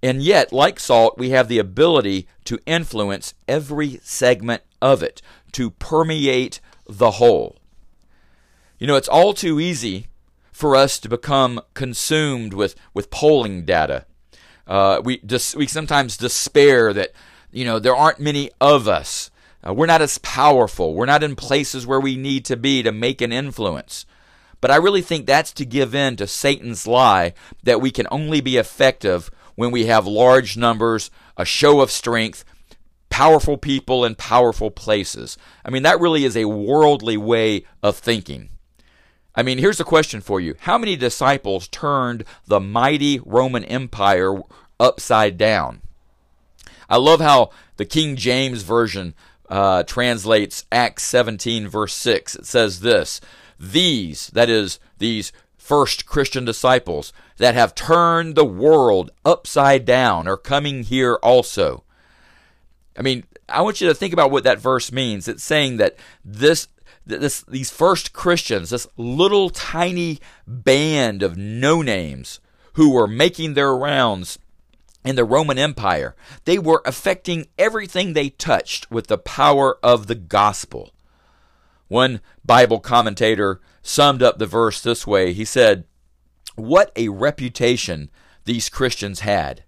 And 0.03 0.23
yet, 0.23 0.53
like 0.53 0.81
salt, 0.81 1.19
we 1.19 1.31
have 1.31 1.49
the 1.49 1.59
ability 1.59 2.27
to 2.45 2.59
influence 2.65 3.35
every 3.47 4.01
segment 4.03 4.63
of 4.81 5.03
it, 5.03 5.21
to 5.53 5.71
permeate 5.71 6.61
the 6.89 7.13
whole. 7.13 7.59
You 8.79 8.87
know, 8.87 8.97
it's 8.97 9.09
all 9.09 9.35
too 9.35 9.61
easy 9.61 10.07
for 10.53 10.75
us 10.75 10.99
to 11.01 11.09
become 11.09 11.61
consumed 11.75 12.55
with, 12.55 12.75
with 12.95 13.11
polling 13.11 13.65
data 13.65 14.07
Uh, 14.67 15.01
we 15.05 15.21
we 15.57 15.67
sometimes 15.67 16.17
despair 16.17 16.93
that 16.93 17.13
you 17.51 17.65
know 17.65 17.79
there 17.79 17.97
aren't 17.97 18.21
many 18.21 18.51
of 18.61 18.89
us. 18.89 19.31
Uh, 19.67 19.73
we're 19.73 19.87
not 19.87 20.03
as 20.03 20.19
powerful. 20.19 20.95
We're 20.95 21.07
not 21.07 21.23
in 21.23 21.37
places 21.37 21.87
where 21.87 22.01
we 22.01 22.17
need 22.17 22.45
to 22.47 22.57
be 22.57 22.83
to 22.83 22.93
make 22.93 23.21
an 23.21 23.33
influence. 23.33 24.07
But 24.61 24.71
I 24.71 24.77
really 24.77 25.03
think 25.03 25.27
that's 25.27 25.53
to 25.53 25.65
give 25.65 25.95
in 25.95 26.17
to 26.17 26.27
Satan's 26.27 26.87
lie 26.87 27.35
that 27.63 27.81
we 27.81 27.91
can 27.91 28.07
only 28.11 28.41
be 28.41 28.57
effective 28.57 29.31
when 29.55 29.71
we 29.71 29.87
have 29.87 30.07
large 30.07 30.57
numbers, 30.57 31.11
a 31.37 31.45
show 31.45 31.81
of 31.81 31.91
strength, 31.91 32.45
powerful 33.11 33.57
people 33.57 34.05
in 34.05 34.15
powerful 34.15 34.71
places. 34.71 35.37
I 35.65 35.71
mean, 35.71 35.83
that 35.83 36.01
really 36.01 36.25
is 36.25 36.37
a 36.37 36.47
worldly 36.47 37.17
way 37.17 37.65
of 37.83 37.97
thinking. 37.97 38.51
I 39.37 39.43
mean, 39.43 39.59
here's 39.59 39.81
a 39.81 39.85
question 39.85 40.21
for 40.21 40.41
you 40.41 40.55
How 40.61 40.79
many 40.79 40.97
disciples 40.97 41.69
turned 41.69 42.25
the 42.47 42.61
mighty 42.61 43.21
Roman 43.25 43.65
Empire 43.65 44.41
upside 44.81 45.37
down? 45.37 45.83
I 46.89 46.97
love 46.97 47.21
how 47.21 47.51
the 47.77 47.85
King 47.85 48.17
James 48.17 48.63
Version 48.63 49.15
uh, 49.49 49.83
translates 49.83 50.65
Acts 50.73 51.03
17, 51.05 51.69
verse 51.69 51.95
6. 51.95 52.37
It 52.37 52.47
says 52.47 52.81
this 52.81 53.21
These, 53.61 54.29
that 54.29 54.49
is, 54.49 54.79
these 54.99 55.33
first 55.57 56.07
Christian 56.07 56.45
disciples 56.45 57.13
that 57.39 57.55
have 57.55 57.75
turned 57.75 58.35
the 58.35 58.45
world 58.45 59.11
upside 59.25 59.85
down 59.85 60.27
are 60.29 60.37
coming 60.37 60.85
here 60.85 61.17
also. 61.23 61.83
I 62.97 63.03
mean, 63.03 63.25
I 63.49 63.61
want 63.61 63.81
you 63.81 63.89
to 63.89 63.95
think 63.95 64.13
about 64.13 64.31
what 64.31 64.45
that 64.45 64.61
verse 64.61 64.91
means. 64.91 65.29
It's 65.29 65.45
saying 65.45 65.77
that 65.77 65.97
this 66.25 66.69
this 67.07 67.43
these 67.43 67.71
first 67.71 68.13
Christians, 68.13 68.71
this 68.71 68.87
little 68.97 69.51
tiny 69.51 70.19
band 70.47 71.23
of 71.23 71.37
no 71.37 71.81
names 71.81 72.41
who 72.75 72.91
were 72.91 73.07
making 73.07 73.55
their 73.55 73.75
rounds 73.75 74.39
in 75.05 75.17
the 75.17 75.25
Roman 75.25 75.59
Empire, 75.59 76.17
they 76.45 76.59
were 76.59 76.83
affecting 76.85 77.47
everything 77.57 78.13
they 78.13 78.31
touched 78.31 78.91
with 78.91 79.07
the 79.07 79.19
power 79.19 79.79
of 79.83 80.09
the 80.09 80.17
gospel. 80.17 80.91
One 81.89 82.21
Bible 82.45 82.81
commentator 82.81 83.61
summed 83.83 84.23
up 84.23 84.39
the 84.39 84.47
verse 84.47 84.81
this 84.81 85.07
way. 85.07 85.33
He 85.33 85.45
said, 85.45 85.85
What 86.57 86.91
a 86.97 87.09
reputation 87.09 88.11
these 88.45 88.69
Christians 88.69 89.21
had. 89.21 89.63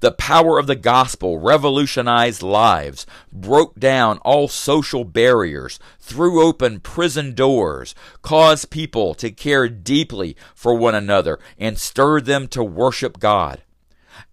The 0.00 0.12
power 0.12 0.58
of 0.58 0.66
the 0.66 0.76
gospel 0.76 1.38
revolutionized 1.38 2.42
lives, 2.42 3.04
broke 3.30 3.78
down 3.78 4.16
all 4.18 4.48
social 4.48 5.04
barriers, 5.04 5.78
threw 5.98 6.42
open 6.42 6.80
prison 6.80 7.34
doors, 7.34 7.94
caused 8.22 8.70
people 8.70 9.14
to 9.16 9.30
care 9.30 9.68
deeply 9.68 10.36
for 10.54 10.74
one 10.74 10.94
another, 10.94 11.38
and 11.58 11.78
stirred 11.78 12.24
them 12.24 12.48
to 12.48 12.64
worship 12.64 13.18
God. 13.18 13.60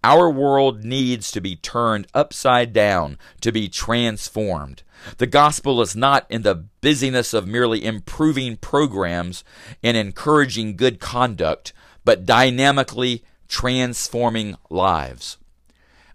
Our 0.02 0.30
world 0.30 0.84
needs 0.84 1.30
to 1.32 1.40
be 1.42 1.54
turned 1.56 2.06
upside 2.14 2.72
down, 2.72 3.18
to 3.42 3.52
be 3.52 3.68
transformed. 3.68 4.82
The 5.18 5.26
gospel 5.26 5.82
is 5.82 5.94
not 5.94 6.26
in 6.30 6.42
the 6.42 6.64
busyness 6.80 7.34
of 7.34 7.46
merely 7.46 7.84
improving 7.84 8.56
programs 8.56 9.44
and 9.82 9.98
encouraging 9.98 10.76
good 10.76 10.98
conduct, 10.98 11.74
but 12.06 12.24
dynamically 12.24 13.22
transforming 13.48 14.56
lives. 14.70 15.36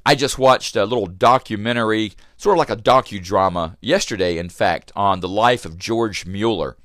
I 0.06 0.16
just 0.16 0.38
watched 0.38 0.76
a 0.76 0.86
little 0.86 1.06
documentary, 1.06 2.13
sort 2.36 2.56
of 2.56 2.60
like 2.60 2.70
a 2.70 2.82
docudrama, 2.82 3.78
yesterday, 3.80 4.38
in 4.38 4.50
fact, 4.50 4.92
on 4.96 5.22
the 5.22 5.30
life 5.30 5.66
of 5.66 5.78
George 5.78 6.26
Mueller. 6.26 6.76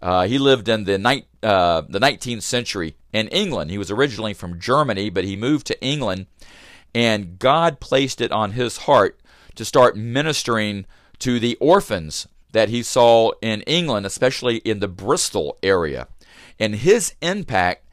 Uh, 0.00 0.26
he 0.26 0.38
lived 0.38 0.68
in 0.68 0.84
the, 0.84 0.98
ni- 0.98 1.26
uh, 1.42 1.82
the 1.88 2.00
19th 2.00 2.42
century 2.42 2.96
in 3.12 3.28
England. 3.28 3.70
He 3.70 3.78
was 3.78 3.90
originally 3.90 4.34
from 4.34 4.60
Germany, 4.60 5.10
but 5.10 5.24
he 5.24 5.36
moved 5.36 5.66
to 5.68 5.80
England, 5.82 6.26
and 6.94 7.38
God 7.38 7.80
placed 7.80 8.20
it 8.20 8.32
on 8.32 8.52
his 8.52 8.78
heart 8.78 9.20
to 9.56 9.64
start 9.64 9.96
ministering 9.96 10.86
to 11.20 11.38
the 11.38 11.56
orphans 11.56 12.26
that 12.52 12.68
he 12.68 12.82
saw 12.82 13.32
in 13.42 13.62
England, 13.62 14.06
especially 14.06 14.56
in 14.58 14.80
the 14.80 14.88
Bristol 14.88 15.58
area. 15.62 16.08
And 16.58 16.76
his 16.76 17.14
impact, 17.20 17.84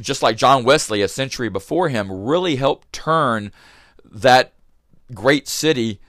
just 0.00 0.22
like 0.22 0.36
John 0.36 0.64
Wesley 0.64 1.02
a 1.02 1.08
century 1.08 1.48
before 1.48 1.88
him, 1.88 2.10
really 2.10 2.56
helped 2.56 2.92
turn 2.92 3.52
that 4.16 4.52
great 5.14 5.46
city 5.46 6.00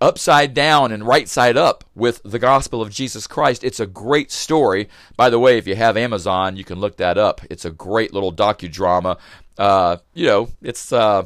upside 0.00 0.52
down 0.52 0.90
and 0.90 1.06
right 1.06 1.28
side 1.28 1.56
up 1.56 1.84
with 1.94 2.20
the 2.24 2.38
gospel 2.38 2.82
of 2.82 2.90
Jesus 2.90 3.28
Christ. 3.28 3.62
It's 3.62 3.78
a 3.78 3.86
great 3.86 4.32
story. 4.32 4.88
By 5.16 5.30
the 5.30 5.38
way, 5.38 5.58
if 5.58 5.66
you 5.66 5.76
have 5.76 5.96
Amazon, 5.96 6.56
you 6.56 6.64
can 6.64 6.80
look 6.80 6.96
that 6.96 7.16
up. 7.16 7.40
It's 7.48 7.64
a 7.64 7.70
great 7.70 8.12
little 8.12 8.32
docudrama. 8.32 9.18
Uh, 9.56 9.98
you 10.12 10.26
know, 10.26 10.48
it's 10.60 10.92
uh, 10.92 11.24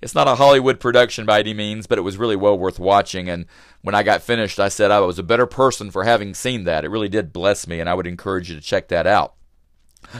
it's 0.00 0.14
not 0.14 0.28
a 0.28 0.36
Hollywood 0.36 0.78
production 0.78 1.26
by 1.26 1.40
any 1.40 1.52
means, 1.52 1.86
but 1.86 1.98
it 1.98 2.02
was 2.02 2.16
really 2.16 2.36
well 2.36 2.56
worth 2.56 2.78
watching. 2.78 3.28
And 3.28 3.46
when 3.82 3.94
I 3.94 4.04
got 4.04 4.22
finished, 4.22 4.60
I 4.60 4.68
said 4.68 4.90
I 4.90 5.00
was 5.00 5.18
a 5.18 5.24
better 5.24 5.46
person 5.46 5.90
for 5.90 6.04
having 6.04 6.32
seen 6.32 6.64
that. 6.64 6.84
It 6.84 6.90
really 6.90 7.08
did 7.08 7.32
bless 7.32 7.66
me, 7.66 7.80
and 7.80 7.88
I 7.88 7.94
would 7.94 8.06
encourage 8.06 8.48
you 8.48 8.54
to 8.54 8.62
check 8.62 8.88
that 8.88 9.06
out. 9.06 9.34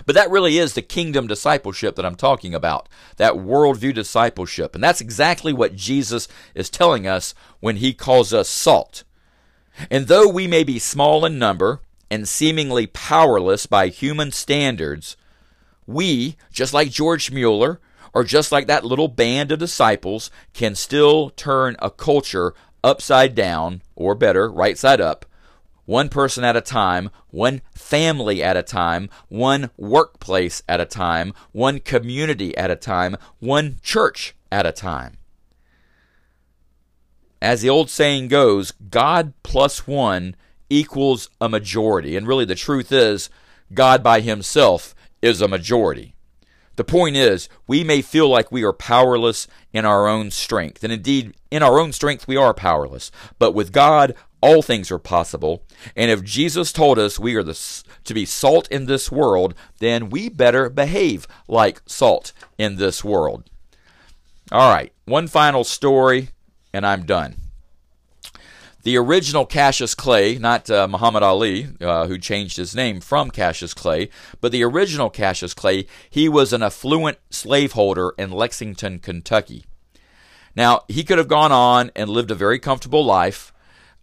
But 0.05 0.15
that 0.15 0.31
really 0.31 0.59
is 0.59 0.75
the 0.75 0.83
kingdom 0.83 1.27
discipleship 1.27 1.97
that 1.97 2.05
I'm 2.05 2.17
talking 2.17 2.55
about, 2.55 2.89
that 3.17 3.35
worldview 3.35 3.95
discipleship. 3.95 4.75
And 4.75 4.83
that's 4.83 5.01
exactly 5.01 5.53
what 5.53 5.77
Jesus 5.77 6.29
is 6.55 6.71
telling 6.71 7.07
us 7.07 7.35
when 7.61 7.77
he 7.77 7.93
calls 7.93 8.33
us 8.33 8.49
salt. 8.49 9.05
And 9.91 10.07
though 10.07 10.29
we 10.29 10.47
may 10.47 10.65
be 10.65 10.79
small 10.79 11.25
in 11.25 11.39
number 11.39 11.81
and 12.11 12.29
seemingly 12.29 12.87
powerless 12.87 13.67
by 13.67 13.89
human 13.89 14.33
standards, 14.33 15.17
we, 15.87 16.37
just 16.53 16.75
like 16.75 16.91
George 16.91 17.31
Mueller, 17.31 17.81
or 18.15 18.25
just 18.25 18.51
like 18.51 18.67
that 18.67 18.85
little 18.85 19.09
band 19.09 19.53
of 19.53 19.59
disciples, 19.59 20.31
can 20.55 20.75
still 20.75 21.31
turn 21.31 21.77
a 21.81 21.91
culture 21.91 22.55
upside 22.83 23.35
down, 23.35 23.83
or 23.95 24.15
better, 24.15 24.51
right 24.51 24.79
side 24.79 25.01
up, 25.01 25.27
one 25.87 26.09
person 26.09 26.45
at 26.45 26.57
a 26.57 26.61
time, 26.61 27.11
one 27.31 27.63
family 27.75 28.43
at 28.43 28.57
a 28.57 28.63
time, 28.63 29.09
one 29.29 29.71
workplace 29.77 30.63
at 30.69 30.81
a 30.81 30.85
time, 30.85 31.33
one 31.53 31.81
community 31.81 32.57
at 32.57 32.71
a 32.71 32.77
time, 32.77 33.17
one 33.39 33.79
church 33.83 34.35
at 34.53 34.67
a 34.67 34.73
time. 34.73 35.17
As 37.41 37.63
the 37.63 37.71
old 37.71 37.89
saying 37.89 38.29
goes, 38.29 38.73
God 38.73 39.33
plus 39.43 39.87
one 39.87 40.37
equals 40.69 41.31
a 41.41 41.49
majority. 41.49 42.17
And 42.17 42.27
really, 42.27 42.45
the 42.45 42.55
truth 42.55 42.91
is, 42.91 43.31
God 43.73 44.03
by 44.03 44.21
himself 44.21 44.95
is 45.23 45.41
a 45.41 45.49
majority. 45.49 46.15
The 46.77 46.85
point 46.85 47.17
is, 47.17 47.49
we 47.67 47.85
may 47.85 48.03
feel 48.03 48.29
like 48.29 48.53
we 48.53 48.63
are 48.63 48.73
powerless 48.73 49.47
in 49.73 49.85
our 49.85 50.07
own 50.07 50.31
strength. 50.31 50.85
And 50.85 50.93
indeed, 50.93 51.35
in 51.51 51.63
our 51.63 51.79
own 51.79 51.93
strength, 51.93 52.29
we 52.29 52.37
are 52.37 52.53
powerless. 52.53 53.11
But 53.39 53.53
with 53.53 53.73
God, 53.73 54.15
all 54.47 54.63
things 54.63 54.93
are 54.93 54.99
possible. 54.99 55.65
And 55.97 56.09
if 56.09 56.23
Jesus 56.23 56.73
told 56.73 57.01
us 57.01 57.19
we 57.19 57.35
are 57.35 57.43
the, 57.43 57.85
to 58.05 58.15
be 58.15 58.25
salt 58.25 58.69
in 58.71 58.87
this 58.87 59.11
world, 59.11 59.55
then 59.81 60.09
we 60.09 60.29
better 60.29 60.71
behave 60.71 61.27
like 61.49 61.83
salt 61.85 62.33
in 62.57 62.77
this 62.77 63.03
world. 63.03 63.51
All 64.53 64.73
right, 64.73 64.93
one 65.05 65.27
final 65.27 65.65
story, 65.65 66.29
and 66.73 66.87
I'm 66.87 67.05
done. 67.05 67.35
The 68.85 68.97
original 68.97 69.47
Cassius 69.47 69.97
Clay, 69.97 70.39
not 70.39 70.71
uh, 70.71 70.87
Muhammad 70.87 71.25
Ali, 71.25 71.67
uh, 71.81 72.07
who 72.07 72.17
changed 72.17 72.57
his 72.57 72.73
name 72.73 73.01
from 73.01 73.33
Cassius 73.33 73.75
Clay, 73.75 74.11
but 74.41 74.53
the 74.53 74.63
original 74.63 75.11
Cassius 75.11 75.55
Clay, 75.55 75.89
he 76.09 76.29
was 76.29 76.53
an 76.53 76.63
affluent 76.63 77.19
slaveholder 77.31 78.15
in 78.17 78.31
Lexington, 78.31 79.01
Kentucky. 79.01 79.65
Now, 80.55 80.83
he 80.87 81.03
could 81.03 81.19
have 81.19 81.27
gone 81.27 81.51
on 81.51 81.91
and 81.97 82.09
lived 82.09 82.31
a 82.31 82.37
very 82.37 82.61
comfortable 82.61 83.05
life, 83.05 83.53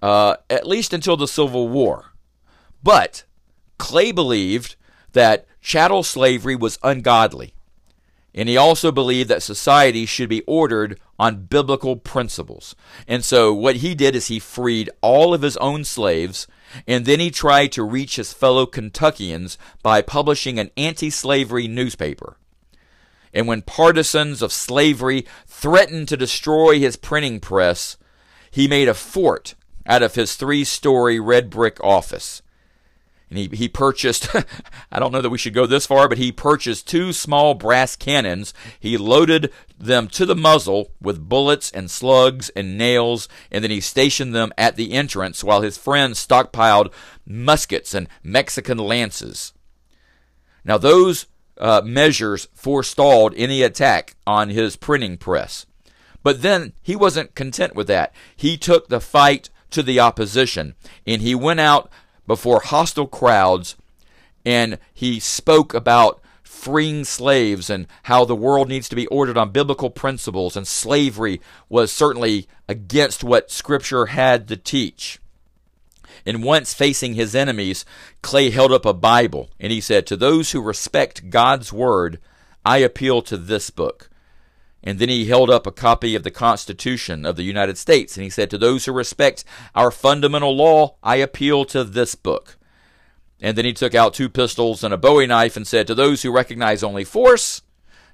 uh, 0.04 0.36
at 0.50 0.68
least 0.68 0.92
until 0.92 1.16
the 1.16 1.30
Civil 1.30 1.70
War. 1.70 2.12
But 2.84 3.24
Clay 3.78 4.12
believed 4.12 4.76
that 5.14 5.48
chattel 5.62 6.04
slavery 6.04 6.58
was 6.58 6.78
ungodly. 6.84 7.54
And 8.36 8.50
he 8.50 8.58
also 8.58 8.92
believed 8.92 9.30
that 9.30 9.44
society 9.44 10.06
should 10.06 10.28
be 10.28 10.42
ordered 10.42 11.00
on 11.18 11.46
biblical 11.46 11.96
principles. 11.96 12.76
And 13.08 13.24
so 13.24 13.54
what 13.54 13.78
he 13.78 13.96
did 13.96 14.14
is 14.14 14.28
he 14.28 14.40
freed 14.40 14.90
all 15.00 15.34
of 15.34 15.42
his 15.42 15.56
own 15.58 15.86
slaves, 15.86 16.48
and 16.86 17.06
then 17.06 17.22
he 17.22 17.32
tried 17.32 17.72
to 17.72 17.84
reach 17.84 18.18
his 18.18 18.34
fellow 18.34 18.66
Kentuckians 18.66 19.58
by 19.82 20.02
publishing 20.02 20.60
an 20.60 20.72
anti 20.76 21.12
slavery 21.12 21.70
newspaper. 21.70 22.36
And 23.34 23.48
when 23.48 23.62
partisans 23.62 24.42
of 24.42 24.52
slavery 24.52 25.26
threatened 25.48 26.10
to 26.10 26.18
destroy 26.18 26.80
his 26.80 26.98
printing 26.98 27.40
press, 27.40 27.96
he 28.52 28.68
made 28.68 28.90
a 28.90 28.94
fort 28.94 29.56
out 29.86 30.04
of 30.04 30.16
his 30.16 30.36
three 30.36 30.64
story 30.64 31.20
red 31.20 31.50
brick 31.50 31.84
office. 31.84 32.42
And 33.30 33.40
he, 33.40 33.48
he 33.58 33.68
purchased, 33.68 34.28
I 34.92 35.00
don't 35.00 35.12
know 35.12 35.22
that 35.22 35.32
we 35.32 35.40
should 35.40 35.56
go 35.56 35.66
this 35.66 35.88
far, 35.88 36.08
but 36.08 36.20
he 36.20 36.32
purchased 36.32 36.88
two 36.88 37.12
small 37.12 37.56
brass 37.56 37.96
cannons. 37.96 38.54
He 38.80 38.96
loaded 38.96 39.52
them 39.80 40.08
to 40.10 40.28
the 40.28 40.36
muzzle 40.36 40.92
with 41.02 41.28
bullets 41.28 41.72
and 41.72 41.90
slugs 41.90 42.50
and 42.52 42.78
nails, 42.78 43.28
and 43.52 43.64
then 43.64 43.72
he 43.72 43.82
stationed 43.82 44.36
them 44.36 44.54
at 44.56 44.76
the 44.76 44.92
entrance 44.92 45.44
while 45.44 45.62
his 45.62 45.80
friends 45.80 46.26
stockpiled 46.26 46.94
muskets 47.26 47.96
and 47.96 48.08
Mexican 48.22 48.78
lances. 48.78 49.54
Now, 50.64 50.78
those 50.78 51.26
uh, 51.58 51.82
measures 51.84 52.48
forestalled 52.54 53.34
any 53.36 53.64
attack 53.64 54.16
on 54.28 54.50
his 54.50 54.76
printing 54.76 55.18
press. 55.18 55.66
But 56.22 56.42
then 56.42 56.74
he 56.82 56.96
wasn't 56.96 57.36
content 57.36 57.76
with 57.76 57.88
that. 57.88 58.14
He 58.36 58.58
took 58.58 58.88
the 58.88 59.02
fight 59.02 59.50
to 59.74 59.84
the 59.84 60.00
opposition 60.00 60.76
and 61.06 61.22
he 61.22 61.36
went 61.36 61.60
out 61.60 61.90
before 62.28 62.62
hostile 62.62 63.08
crowds 63.08 63.76
and 64.46 64.78
he 64.94 65.20
spoke 65.20 65.74
about 65.74 66.22
freeing 66.44 67.04
slaves 67.04 67.70
and 67.70 67.88
how 68.04 68.24
the 68.24 68.36
world 68.36 68.70
needs 68.70 68.88
to 68.88 68.96
be 68.96 69.08
ordered 69.08 69.38
on 69.38 69.52
biblical 69.52 69.90
principles 69.90 70.56
and 70.56 70.68
slavery 70.68 71.42
was 71.68 71.92
certainly 71.92 72.48
against 72.70 73.24
what 73.24 73.52
scripture 73.52 74.08
had 74.08 74.48
to 74.48 74.56
teach. 74.56 75.20
And 76.26 76.44
once 76.44 76.74
facing 76.74 77.16
his 77.16 77.36
enemies, 77.36 77.84
Clay 78.22 78.50
held 78.50 78.72
up 78.72 78.86
a 78.86 78.94
Bible 78.94 79.50
and 79.60 79.72
he 79.74 79.82
said, 79.82 80.08
To 80.08 80.16
those 80.16 80.52
who 80.52 80.62
respect 80.62 81.30
God's 81.30 81.74
word, 81.74 82.20
I 82.66 82.78
appeal 82.78 83.22
to 83.24 83.36
this 83.36 83.70
book. 83.70 84.10
And 84.84 85.00
then 85.00 85.08
he 85.08 85.26
held 85.26 85.50
up 85.50 85.66
a 85.66 85.72
copy 85.72 86.14
of 86.14 86.24
the 86.24 86.32
Constitution 86.32 87.26
of 87.26 87.38
the 87.38 87.44
United 87.44 87.78
States 87.78 88.18
and 88.18 88.24
he 88.24 88.30
said, 88.30 88.50
To 88.50 88.58
those 88.58 88.86
who 88.86 88.92
respect 88.92 89.46
our 89.74 89.92
fundamental 89.92 90.56
law, 90.56 90.96
I 91.02 91.16
appeal 91.18 91.64
to 91.66 91.84
this 91.86 92.16
book. 92.16 92.58
And 93.40 93.58
then 93.58 93.66
he 93.66 93.74
took 93.74 93.96
out 93.96 94.14
two 94.14 94.30
pistols 94.30 94.84
and 94.84 94.94
a 94.94 94.98
bowie 94.98 95.28
knife 95.28 95.56
and 95.56 95.66
said, 95.66 95.88
To 95.88 95.96
those 95.96 96.22
who 96.22 96.32
recognize 96.32 96.84
only 96.84 97.06
force, 97.06 97.62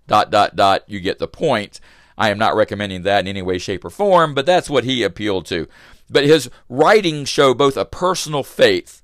dot, 0.07 0.29
dot, 0.29 0.55
dot, 0.55 0.83
you 0.87 0.99
get 0.99 1.17
the 1.17 1.27
point. 1.27 1.79
I 2.17 2.29
am 2.29 2.37
not 2.37 2.55
recommending 2.55 3.03
that 3.03 3.21
in 3.21 3.27
any 3.27 3.41
way, 3.41 3.57
shape, 3.57 3.85
or 3.85 3.89
form, 3.89 4.35
but 4.35 4.45
that's 4.45 4.69
what 4.69 4.83
he 4.83 5.03
appealed 5.03 5.45
to. 5.47 5.67
But 6.09 6.25
his 6.25 6.49
writings 6.67 7.29
show 7.29 7.53
both 7.53 7.77
a 7.77 7.85
personal 7.85 8.43
faith 8.43 9.01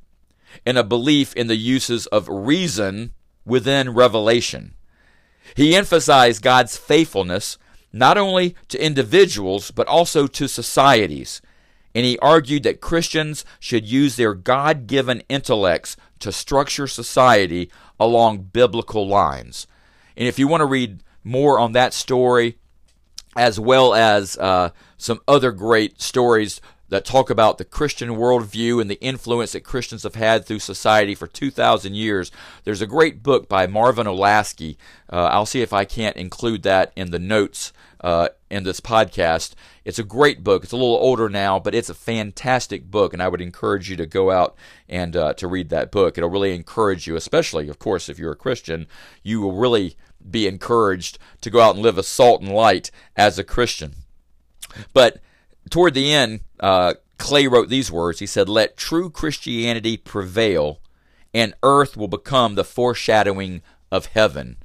and 0.65 0.77
a 0.77 0.83
belief 0.83 1.33
in 1.33 1.47
the 1.47 1.55
uses 1.55 2.07
of 2.07 2.27
reason 2.27 3.11
within 3.45 3.93
revelation. 3.93 4.73
He 5.55 5.75
emphasized 5.75 6.43
God's 6.43 6.77
faithfulness 6.77 7.57
not 7.93 8.17
only 8.17 8.55
to 8.67 8.85
individuals, 8.85 9.71
but 9.71 9.87
also 9.87 10.27
to 10.27 10.49
societies. 10.49 11.41
And 11.95 12.05
he 12.05 12.19
argued 12.19 12.63
that 12.63 12.81
Christians 12.81 13.45
should 13.57 13.87
use 13.87 14.17
their 14.17 14.33
God 14.33 14.85
given 14.85 15.23
intellects 15.29 15.95
to 16.19 16.33
structure 16.33 16.87
society 16.87 17.71
along 17.97 18.49
biblical 18.51 19.07
lines. 19.07 19.65
And 20.17 20.27
if 20.27 20.37
you 20.37 20.49
want 20.49 20.59
to 20.59 20.65
read 20.65 21.03
more 21.23 21.57
on 21.57 21.71
that 21.71 21.93
story, 21.93 22.57
as 23.37 23.59
well 23.59 23.93
as 23.93 24.37
uh, 24.37 24.71
some 24.97 25.21
other 25.25 25.53
great 25.53 26.01
stories 26.01 26.59
that 26.89 27.05
talk 27.05 27.29
about 27.29 27.57
the 27.57 27.65
Christian 27.65 28.09
worldview 28.11 28.79
and 28.79 28.89
the 28.89 29.01
influence 29.01 29.53
that 29.53 29.61
Christians 29.61 30.03
have 30.03 30.15
had 30.15 30.45
through 30.45 30.59
society 30.59 31.15
for 31.15 31.27
2,000 31.27 31.95
years. 31.95 32.31
There's 32.63 32.81
a 32.81 32.87
great 32.87 33.23
book 33.23 33.49
by 33.49 33.67
Marvin 33.67 34.07
Olasky. 34.07 34.77
Uh, 35.11 35.25
I'll 35.25 35.45
see 35.45 35.61
if 35.61 35.73
I 35.73 35.85
can't 35.85 36.15
include 36.15 36.63
that 36.63 36.91
in 36.95 37.11
the 37.11 37.19
notes 37.19 37.73
uh, 38.01 38.29
in 38.51 38.63
this 38.63 38.79
podcast. 38.79 39.53
It's 39.83 39.97
a 39.97 40.03
great 40.03 40.43
book. 40.43 40.63
It's 40.63 40.73
a 40.73 40.77
little 40.77 40.97
older 40.97 41.27
now, 41.27 41.59
but 41.59 41.73
it's 41.73 41.89
a 41.89 41.95
fantastic 41.95 42.89
book, 42.89 43.13
and 43.13 43.21
I 43.21 43.27
would 43.27 43.41
encourage 43.41 43.89
you 43.89 43.95
to 43.97 44.05
go 44.05 44.29
out 44.29 44.55
and 44.87 45.15
uh, 45.15 45.33
to 45.35 45.47
read 45.47 45.69
that 45.69 45.91
book. 45.91 46.17
It'll 46.17 46.29
really 46.29 46.53
encourage 46.53 47.07
you, 47.07 47.15
especially, 47.15 47.67
of 47.67 47.79
course, 47.79 48.09
if 48.09 48.19
you're 48.19 48.31
a 48.31 48.35
Christian. 48.35 48.85
You 49.23 49.41
will 49.41 49.53
really 49.53 49.97
be 50.29 50.47
encouraged 50.47 51.17
to 51.41 51.49
go 51.49 51.61
out 51.61 51.75
and 51.75 51.83
live 51.83 51.97
a 51.97 52.03
salt 52.03 52.41
and 52.41 52.51
light 52.51 52.91
as 53.15 53.39
a 53.39 53.43
Christian. 53.43 53.93
But 54.93 55.19
toward 55.69 55.93
the 55.93 56.13
end, 56.13 56.41
uh, 56.59 56.95
Clay 57.17 57.47
wrote 57.47 57.69
these 57.69 57.91
words. 57.91 58.19
He 58.19 58.25
said, 58.25 58.49
Let 58.49 58.77
true 58.77 59.09
Christianity 59.09 59.97
prevail, 59.97 60.79
and 61.33 61.53
earth 61.63 61.95
will 61.97 62.07
become 62.07 62.55
the 62.55 62.63
foreshadowing 62.63 63.61
of 63.91 64.07
heaven. 64.07 64.57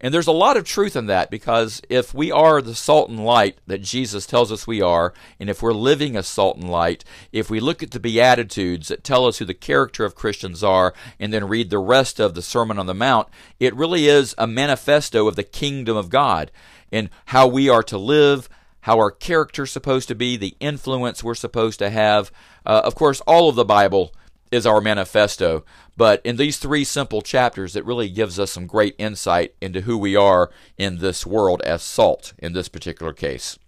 And 0.00 0.14
there's 0.14 0.28
a 0.28 0.32
lot 0.32 0.56
of 0.56 0.64
truth 0.64 0.94
in 0.94 1.06
that 1.06 1.28
because 1.30 1.82
if 1.88 2.14
we 2.14 2.30
are 2.30 2.62
the 2.62 2.74
salt 2.74 3.10
and 3.10 3.24
light 3.24 3.58
that 3.66 3.82
Jesus 3.82 4.26
tells 4.26 4.52
us 4.52 4.66
we 4.66 4.80
are, 4.80 5.12
and 5.40 5.50
if 5.50 5.60
we're 5.60 5.72
living 5.72 6.14
as 6.14 6.28
salt 6.28 6.56
and 6.56 6.70
light, 6.70 7.04
if 7.32 7.50
we 7.50 7.58
look 7.58 7.82
at 7.82 7.90
the 7.90 7.98
Beatitudes 7.98 8.88
that 8.88 9.02
tell 9.02 9.26
us 9.26 9.38
who 9.38 9.44
the 9.44 9.54
character 9.54 10.04
of 10.04 10.14
Christians 10.14 10.62
are, 10.62 10.94
and 11.18 11.32
then 11.32 11.48
read 11.48 11.70
the 11.70 11.78
rest 11.78 12.20
of 12.20 12.34
the 12.34 12.42
Sermon 12.42 12.78
on 12.78 12.86
the 12.86 12.94
Mount, 12.94 13.28
it 13.58 13.74
really 13.74 14.06
is 14.06 14.36
a 14.38 14.46
manifesto 14.46 15.26
of 15.26 15.34
the 15.34 15.42
kingdom 15.42 15.96
of 15.96 16.10
God 16.10 16.52
and 16.92 17.10
how 17.26 17.48
we 17.48 17.68
are 17.68 17.82
to 17.82 17.98
live, 17.98 18.48
how 18.88 18.96
our 18.96 19.10
character's 19.10 19.70
supposed 19.70 20.08
to 20.08 20.14
be, 20.14 20.34
the 20.34 20.56
influence 20.60 21.22
we're 21.22 21.34
supposed 21.34 21.78
to 21.78 21.90
have. 21.90 22.32
Uh, 22.64 22.80
of 22.84 22.94
course, 22.94 23.20
all 23.26 23.50
of 23.50 23.54
the 23.54 23.62
Bible 23.62 24.14
is 24.50 24.64
our 24.64 24.80
manifesto. 24.80 25.62
But 25.94 26.22
in 26.24 26.36
these 26.36 26.56
three 26.56 26.84
simple 26.84 27.20
chapters, 27.20 27.76
it 27.76 27.84
really 27.84 28.08
gives 28.08 28.40
us 28.40 28.50
some 28.50 28.66
great 28.66 28.94
insight 28.96 29.54
into 29.60 29.82
who 29.82 29.98
we 29.98 30.16
are 30.16 30.50
in 30.78 31.00
this 31.00 31.26
world 31.26 31.60
as 31.66 31.82
salt 31.82 32.32
in 32.38 32.54
this 32.54 32.70
particular 32.70 33.12
case. 33.12 33.58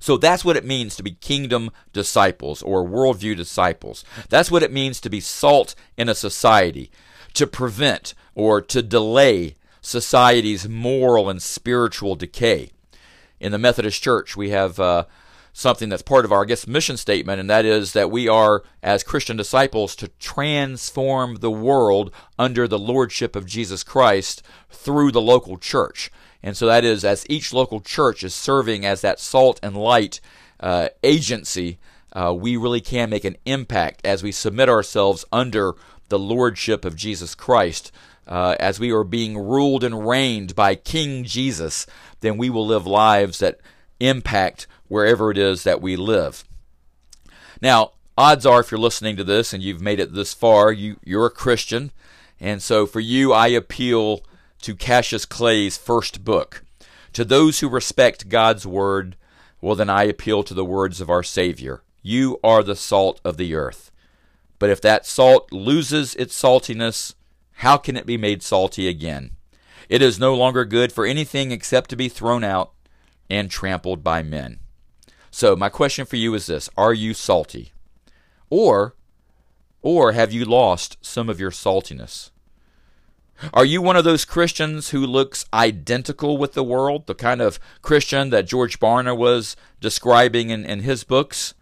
So 0.00 0.16
that's 0.16 0.46
what 0.46 0.56
it 0.56 0.64
means 0.64 0.96
to 0.96 1.02
be 1.02 1.10
kingdom 1.10 1.70
disciples 1.92 2.62
or 2.62 2.88
worldview 2.88 3.36
disciples. 3.36 4.02
That's 4.30 4.50
what 4.50 4.62
it 4.62 4.72
means 4.72 4.98
to 5.02 5.10
be 5.10 5.20
salt 5.20 5.74
in 5.98 6.08
a 6.08 6.14
society, 6.14 6.90
to 7.34 7.46
prevent 7.46 8.14
or 8.34 8.62
to 8.62 8.80
delay 8.80 9.56
society's 9.82 10.66
moral 10.66 11.28
and 11.28 11.42
spiritual 11.42 12.14
decay. 12.14 12.70
In 13.42 13.50
the 13.50 13.58
Methodist 13.58 14.00
Church, 14.00 14.36
we 14.36 14.50
have 14.50 14.78
uh, 14.78 15.04
something 15.52 15.88
that's 15.88 16.00
part 16.00 16.24
of 16.24 16.30
our, 16.30 16.42
I 16.42 16.46
guess, 16.46 16.68
mission 16.68 16.96
statement, 16.96 17.40
and 17.40 17.50
that 17.50 17.64
is 17.64 17.92
that 17.92 18.08
we 18.08 18.28
are, 18.28 18.62
as 18.84 19.02
Christian 19.02 19.36
disciples, 19.36 19.96
to 19.96 20.06
transform 20.20 21.36
the 21.36 21.50
world 21.50 22.12
under 22.38 22.68
the 22.68 22.78
lordship 22.78 23.34
of 23.34 23.44
Jesus 23.44 23.82
Christ 23.82 24.44
through 24.70 25.10
the 25.10 25.20
local 25.20 25.58
church. 25.58 26.08
And 26.40 26.56
so 26.56 26.66
that 26.66 26.84
is, 26.84 27.04
as 27.04 27.26
each 27.28 27.52
local 27.52 27.80
church 27.80 28.22
is 28.22 28.32
serving 28.32 28.86
as 28.86 29.00
that 29.00 29.18
salt 29.18 29.58
and 29.60 29.76
light 29.76 30.20
uh, 30.60 30.90
agency, 31.02 31.80
uh, 32.12 32.32
we 32.32 32.56
really 32.56 32.80
can 32.80 33.10
make 33.10 33.24
an 33.24 33.36
impact 33.44 34.06
as 34.06 34.22
we 34.22 34.30
submit 34.30 34.68
ourselves 34.68 35.24
under 35.32 35.72
the 36.10 36.18
lordship 36.18 36.84
of 36.84 36.94
Jesus 36.94 37.34
Christ. 37.34 37.90
Uh, 38.26 38.56
as 38.60 38.78
we 38.78 38.92
are 38.92 39.04
being 39.04 39.36
ruled 39.36 39.82
and 39.82 40.06
reigned 40.06 40.54
by 40.54 40.74
King 40.74 41.24
Jesus, 41.24 41.86
then 42.20 42.36
we 42.38 42.48
will 42.48 42.66
live 42.66 42.86
lives 42.86 43.38
that 43.40 43.60
impact 43.98 44.66
wherever 44.88 45.30
it 45.30 45.38
is 45.38 45.64
that 45.64 45.80
we 45.80 45.96
live. 45.96 46.44
Now, 47.60 47.92
odds 48.16 48.46
are 48.46 48.60
if 48.60 48.70
you're 48.70 48.78
listening 48.78 49.16
to 49.16 49.24
this 49.24 49.52
and 49.52 49.62
you've 49.62 49.80
made 49.80 50.00
it 50.00 50.12
this 50.14 50.34
far, 50.34 50.72
you, 50.72 50.96
you're 51.04 51.26
a 51.26 51.30
Christian. 51.30 51.90
And 52.40 52.62
so 52.62 52.86
for 52.86 53.00
you, 53.00 53.32
I 53.32 53.48
appeal 53.48 54.22
to 54.62 54.74
Cassius 54.74 55.24
Clay's 55.24 55.76
first 55.76 56.24
book. 56.24 56.64
To 57.12 57.24
those 57.24 57.60
who 57.60 57.68
respect 57.68 58.28
God's 58.28 58.66
word, 58.66 59.16
well, 59.60 59.76
then 59.76 59.90
I 59.90 60.04
appeal 60.04 60.42
to 60.44 60.54
the 60.54 60.64
words 60.64 61.00
of 61.00 61.10
our 61.10 61.22
Savior. 61.22 61.82
You 62.02 62.38
are 62.42 62.62
the 62.62 62.76
salt 62.76 63.20
of 63.24 63.36
the 63.36 63.54
earth. 63.54 63.90
But 64.58 64.70
if 64.70 64.80
that 64.80 65.06
salt 65.06 65.52
loses 65.52 66.14
its 66.16 66.40
saltiness, 66.40 67.14
how 67.56 67.76
can 67.76 67.96
it 67.96 68.06
be 68.06 68.16
made 68.16 68.42
salty 68.42 68.88
again? 68.88 69.32
It 69.88 70.02
is 70.02 70.18
no 70.18 70.34
longer 70.34 70.64
good 70.64 70.92
for 70.92 71.04
anything 71.04 71.50
except 71.50 71.90
to 71.90 71.96
be 71.96 72.08
thrown 72.08 72.44
out 72.44 72.72
and 73.28 73.50
trampled 73.50 74.02
by 74.02 74.22
men. 74.22 74.60
So 75.30 75.56
my 75.56 75.68
question 75.68 76.06
for 76.06 76.16
you 76.16 76.34
is 76.34 76.46
this: 76.46 76.68
Are 76.76 76.94
you 76.94 77.14
salty, 77.14 77.72
or 78.50 78.94
or 79.82 80.12
have 80.12 80.32
you 80.32 80.44
lost 80.44 80.96
some 81.00 81.28
of 81.28 81.40
your 81.40 81.50
saltiness? 81.50 82.30
Are 83.52 83.64
you 83.64 83.82
one 83.82 83.96
of 83.96 84.04
those 84.04 84.24
Christians 84.24 84.90
who 84.90 85.04
looks 85.04 85.44
identical 85.52 86.38
with 86.38 86.52
the 86.52 86.62
world, 86.62 87.06
the 87.06 87.14
kind 87.14 87.40
of 87.40 87.58
Christian 87.80 88.30
that 88.30 88.46
George 88.46 88.78
Barna 88.78 89.16
was 89.16 89.56
describing 89.80 90.50
in, 90.50 90.64
in 90.64 90.80
his 90.80 91.02
books? 91.02 91.54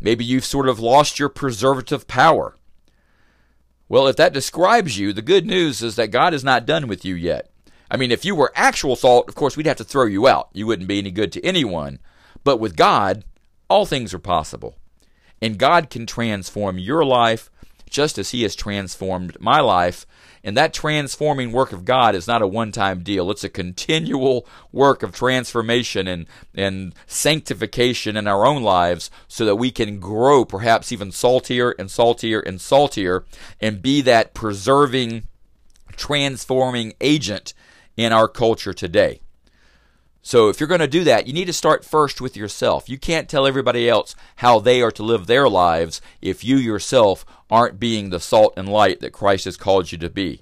Maybe 0.00 0.24
you've 0.24 0.44
sort 0.44 0.68
of 0.68 0.80
lost 0.80 1.20
your 1.20 1.28
preservative 1.28 2.08
power. 2.08 2.56
Well, 3.94 4.08
if 4.08 4.16
that 4.16 4.32
describes 4.32 4.98
you, 4.98 5.12
the 5.12 5.22
good 5.22 5.46
news 5.46 5.80
is 5.80 5.94
that 5.94 6.08
God 6.10 6.34
is 6.34 6.42
not 6.42 6.66
done 6.66 6.88
with 6.88 7.04
you 7.04 7.14
yet. 7.14 7.48
I 7.88 7.96
mean, 7.96 8.10
if 8.10 8.24
you 8.24 8.34
were 8.34 8.50
actual 8.56 8.96
salt, 8.96 9.28
of 9.28 9.36
course, 9.36 9.56
we'd 9.56 9.66
have 9.66 9.76
to 9.76 9.84
throw 9.84 10.06
you 10.06 10.26
out. 10.26 10.48
You 10.52 10.66
wouldn't 10.66 10.88
be 10.88 10.98
any 10.98 11.12
good 11.12 11.30
to 11.30 11.44
anyone. 11.44 12.00
But 12.42 12.56
with 12.56 12.74
God, 12.74 13.24
all 13.70 13.86
things 13.86 14.12
are 14.12 14.18
possible. 14.18 14.74
And 15.40 15.60
God 15.60 15.90
can 15.90 16.06
transform 16.06 16.76
your 16.76 17.04
life 17.04 17.52
just 17.94 18.18
as 18.18 18.30
He 18.30 18.42
has 18.42 18.56
transformed 18.56 19.36
my 19.40 19.60
life. 19.60 20.04
And 20.42 20.56
that 20.56 20.74
transforming 20.74 21.52
work 21.52 21.72
of 21.72 21.84
God 21.86 22.14
is 22.14 22.26
not 22.26 22.42
a 22.42 22.46
one 22.46 22.72
time 22.72 23.02
deal, 23.02 23.30
it's 23.30 23.44
a 23.44 23.48
continual 23.48 24.46
work 24.72 25.02
of 25.02 25.12
transformation 25.12 26.06
and, 26.06 26.26
and 26.54 26.94
sanctification 27.06 28.16
in 28.16 28.26
our 28.26 28.44
own 28.44 28.62
lives 28.62 29.10
so 29.28 29.46
that 29.46 29.56
we 29.56 29.70
can 29.70 30.00
grow 30.00 30.44
perhaps 30.44 30.92
even 30.92 31.12
saltier 31.12 31.70
and 31.78 31.90
saltier 31.90 32.40
and 32.40 32.60
saltier 32.60 33.24
and 33.60 33.80
be 33.80 34.02
that 34.02 34.34
preserving, 34.34 35.22
transforming 35.96 36.92
agent 37.00 37.54
in 37.96 38.12
our 38.12 38.28
culture 38.28 38.74
today. 38.74 39.20
So 40.26 40.48
if 40.48 40.58
you're 40.58 40.66
going 40.68 40.80
to 40.80 40.86
do 40.86 41.04
that, 41.04 41.26
you 41.26 41.34
need 41.34 41.44
to 41.44 41.52
start 41.52 41.84
first 41.84 42.18
with 42.18 42.34
yourself. 42.34 42.88
You 42.88 42.96
can't 42.96 43.28
tell 43.28 43.46
everybody 43.46 43.90
else 43.90 44.16
how 44.36 44.58
they 44.58 44.80
are 44.80 44.90
to 44.92 45.02
live 45.02 45.26
their 45.26 45.50
lives 45.50 46.00
if 46.22 46.42
you 46.42 46.56
yourself 46.56 47.26
aren't 47.50 47.78
being 47.78 48.08
the 48.08 48.18
salt 48.18 48.54
and 48.56 48.66
light 48.66 49.00
that 49.00 49.12
Christ 49.12 49.44
has 49.44 49.58
called 49.58 49.92
you 49.92 49.98
to 49.98 50.08
be. 50.08 50.40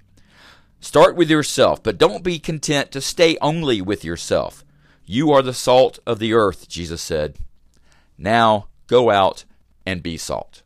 Start 0.79 1.17
with 1.17 1.29
yourself, 1.29 1.83
but 1.83 1.99
don't 1.99 2.23
be 2.23 2.39
content 2.39 2.93
to 2.93 3.01
stay 3.01 3.37
only 3.43 3.83
with 3.83 4.05
yourself. 4.05 4.65
You 5.05 5.33
are 5.33 5.43
the 5.43 5.53
salt 5.53 5.99
of 6.07 6.21
the 6.21 6.33
earth, 6.33 6.69
Jesus 6.69 7.03
said. 7.03 7.39
Now 8.17 8.69
go 8.87 9.11
out 9.11 9.45
and 9.85 10.01
be 10.01 10.17
salt. 10.17 10.62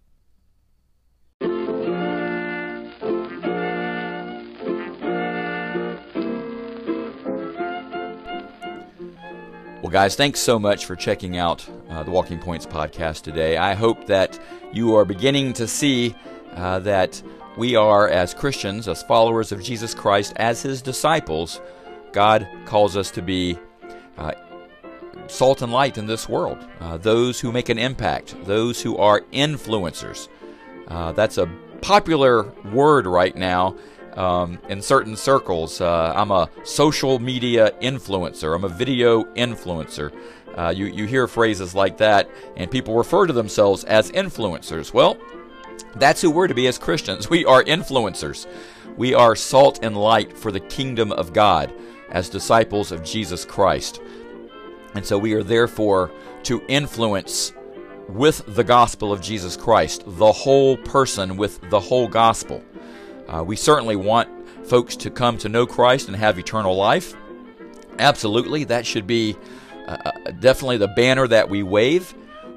Well, 9.87 9.93
guys, 9.93 10.16
thanks 10.16 10.41
so 10.41 10.59
much 10.59 10.84
for 10.84 10.97
checking 10.97 11.37
out 11.37 11.64
uh, 11.91 12.03
the 12.03 12.11
Walking 12.11 12.41
Points 12.41 12.66
podcast 12.66 13.22
today. 13.22 13.57
I 13.57 13.74
hope 13.74 14.07
that 14.07 14.37
you 14.72 14.97
are 14.97 15.05
beginning 15.05 15.53
to 15.53 15.68
see 15.68 16.12
uh, 16.55 16.80
that 16.80 17.22
we 17.57 17.76
are, 17.76 18.09
as 18.09 18.34
Christians, 18.34 18.89
as 18.89 19.05
followers 19.05 19.53
of 19.53 19.62
Jesus 19.62 19.95
Christ, 19.95 20.32
as 20.39 20.61
His 20.61 20.82
disciples, 20.82 21.61
God 22.11 22.49
calls 22.64 22.97
us 22.97 23.12
to 23.12 23.22
be 23.22 23.57
uh, 24.18 24.32
salt 25.28 25.62
and 25.62 25.72
light 25.72 25.99
in 25.99 26.07
this 26.07 26.28
world. 26.28 26.66
Uh, 26.80 26.97
those 26.97 27.39
who 27.39 27.53
make 27.53 27.68
an 27.68 27.78
impact, 27.78 28.34
those 28.45 28.82
who 28.82 28.97
are 28.97 29.20
influencers. 29.32 30.26
Uh, 30.89 31.12
that's 31.12 31.39
a 31.39 31.49
popular 31.80 32.53
word 32.72 33.07
right 33.07 33.37
now 33.37 33.76
um, 34.17 34.59
in 34.69 34.83
certain 34.83 35.17
circles. 35.17 35.81
Uh, 35.81 36.12
I'm 36.17 36.31
a 36.31 36.49
social 36.64 37.19
media 37.19 37.71
influencer. 37.83 38.55
I'm 38.55 38.64
a 38.64 38.69
video 38.69 39.25
influencer. 39.35 40.12
Uh, 40.57 40.71
you, 40.75 40.87
you 40.87 41.05
hear 41.05 41.27
phrases 41.27 41.75
like 41.75 41.99
that, 41.99 42.29
and 42.57 42.71
people 42.71 42.97
refer 42.97 43.27
to 43.27 43.33
themselves 43.33 43.85
as 43.85 44.11
influencers. 44.12 44.93
Well, 44.93 45.19
that's 45.97 46.23
who 46.23 46.31
we're 46.31 46.49
to 46.49 46.55
be 46.55 46.67
as 46.67 46.79
Christians. 46.79 47.29
We 47.37 47.45
are 47.45 47.62
influencers. 47.62 48.47
We 48.97 49.14
are 49.14 49.37
salt 49.37 49.81
and 49.83 49.97
light 49.97 50.37
for 50.37 50.51
the 50.51 50.61
kingdom 50.61 51.12
of 51.12 51.35
God 51.35 51.73
as 52.11 52.31
disciples 52.31 52.93
of 52.93 53.05
Jesus 53.05 53.45
Christ. 53.45 54.01
And 54.95 55.05
so 55.05 55.19
we 55.19 55.35
are 55.35 55.43
therefore 55.43 56.11
to 56.45 56.62
influence 56.69 57.53
with 58.09 58.43
the 58.55 58.64
gospel 58.64 59.12
of 59.12 59.21
Jesus 59.21 59.57
Christ, 59.57 60.05
the 60.07 60.33
whole 60.33 60.77
person 60.79 61.37
with 61.37 61.61
the 61.69 61.81
whole 61.81 62.09
gospel. 62.09 62.62
Uh, 63.29 63.43
we 63.45 63.57
certainly 63.57 63.97
want 63.97 64.29
folks 64.66 64.97
to 64.97 65.11
come 65.11 65.39
to 65.39 65.49
know 65.49 65.66
Christ 65.66 66.09
and 66.09 66.16
have 66.16 66.39
eternal 66.39 66.77
life. 66.77 67.14
Absolutely, 67.99 68.64
that 68.64 68.87
should 68.87 69.07
be 69.07 69.37
uh, 69.87 69.97
uh, 70.05 70.31
definitely 70.33 70.77
the 70.79 70.89
banner 70.89 71.27
that 71.27 71.49
we 71.49 71.62
wave, 71.62 72.14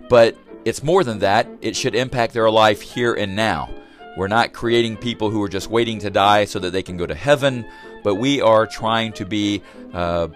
but 0.10 0.36
it's 0.66 0.84
more 0.84 1.04
than 1.04 1.20
that. 1.20 1.48
It 1.62 1.76
should 1.76 1.96
impact 1.96 2.34
their 2.34 2.50
life 2.50 2.82
here 2.82 3.14
and 3.14 3.36
now. 3.36 3.70
We're 4.18 4.28
not 4.28 4.54
creating 4.54 4.98
people 4.98 5.30
who 5.30 5.42
are 5.44 5.50
just 5.50 5.70
waiting 5.70 6.00
to 6.00 6.10
die 6.10 6.46
so 6.46 6.60
that 6.60 6.72
they 6.72 6.84
can 6.84 6.98
go 6.98 7.06
to 7.06 7.16
heaven, 7.16 7.66
but 8.04 8.16
we 8.16 8.42
are 8.42 8.68
trying 8.68 9.14
to 9.14 9.26
be 9.26 9.62
uh, 9.94 10.28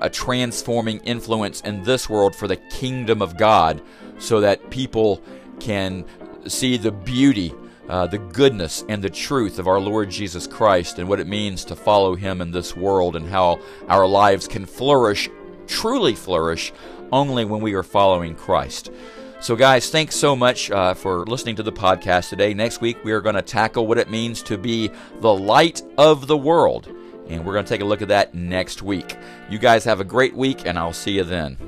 a 0.00 0.08
transforming 0.08 0.98
influence 1.00 1.60
in 1.60 1.82
this 1.82 2.08
world 2.08 2.34
for 2.34 2.48
the 2.48 2.56
kingdom 2.56 3.20
of 3.20 3.36
God 3.36 3.82
so 4.18 4.40
that 4.40 4.70
people 4.70 5.20
can 5.60 6.04
see 6.46 6.76
the 6.76 6.92
beauty 6.92 7.52
uh, 7.88 8.06
the 8.06 8.18
goodness 8.18 8.84
and 8.88 9.02
the 9.02 9.10
truth 9.10 9.58
of 9.58 9.66
our 9.66 9.80
Lord 9.80 10.10
Jesus 10.10 10.46
Christ 10.46 10.98
and 10.98 11.08
what 11.08 11.20
it 11.20 11.26
means 11.26 11.64
to 11.66 11.76
follow 11.76 12.14
Him 12.14 12.40
in 12.40 12.50
this 12.50 12.76
world 12.76 13.16
and 13.16 13.28
how 13.28 13.60
our 13.88 14.06
lives 14.06 14.48
can 14.48 14.66
flourish, 14.66 15.28
truly 15.66 16.14
flourish, 16.14 16.72
only 17.12 17.44
when 17.44 17.60
we 17.60 17.74
are 17.74 17.82
following 17.82 18.34
Christ. 18.34 18.90
So, 19.38 19.54
guys, 19.54 19.90
thanks 19.90 20.16
so 20.16 20.34
much 20.34 20.70
uh, 20.70 20.94
for 20.94 21.24
listening 21.26 21.56
to 21.56 21.62
the 21.62 21.72
podcast 21.72 22.30
today. 22.30 22.54
Next 22.54 22.80
week, 22.80 22.96
we 23.04 23.12
are 23.12 23.20
going 23.20 23.34
to 23.34 23.42
tackle 23.42 23.86
what 23.86 23.98
it 23.98 24.10
means 24.10 24.42
to 24.44 24.56
be 24.56 24.90
the 25.20 25.32
light 25.32 25.82
of 25.98 26.26
the 26.26 26.36
world. 26.36 26.88
And 27.28 27.44
we're 27.44 27.52
going 27.52 27.64
to 27.64 27.68
take 27.68 27.82
a 27.82 27.84
look 27.84 28.02
at 28.02 28.08
that 28.08 28.34
next 28.34 28.82
week. 28.82 29.16
You 29.50 29.58
guys 29.58 29.84
have 29.84 30.00
a 30.00 30.04
great 30.04 30.34
week, 30.34 30.66
and 30.66 30.78
I'll 30.78 30.92
see 30.92 31.12
you 31.12 31.24
then. 31.24 31.58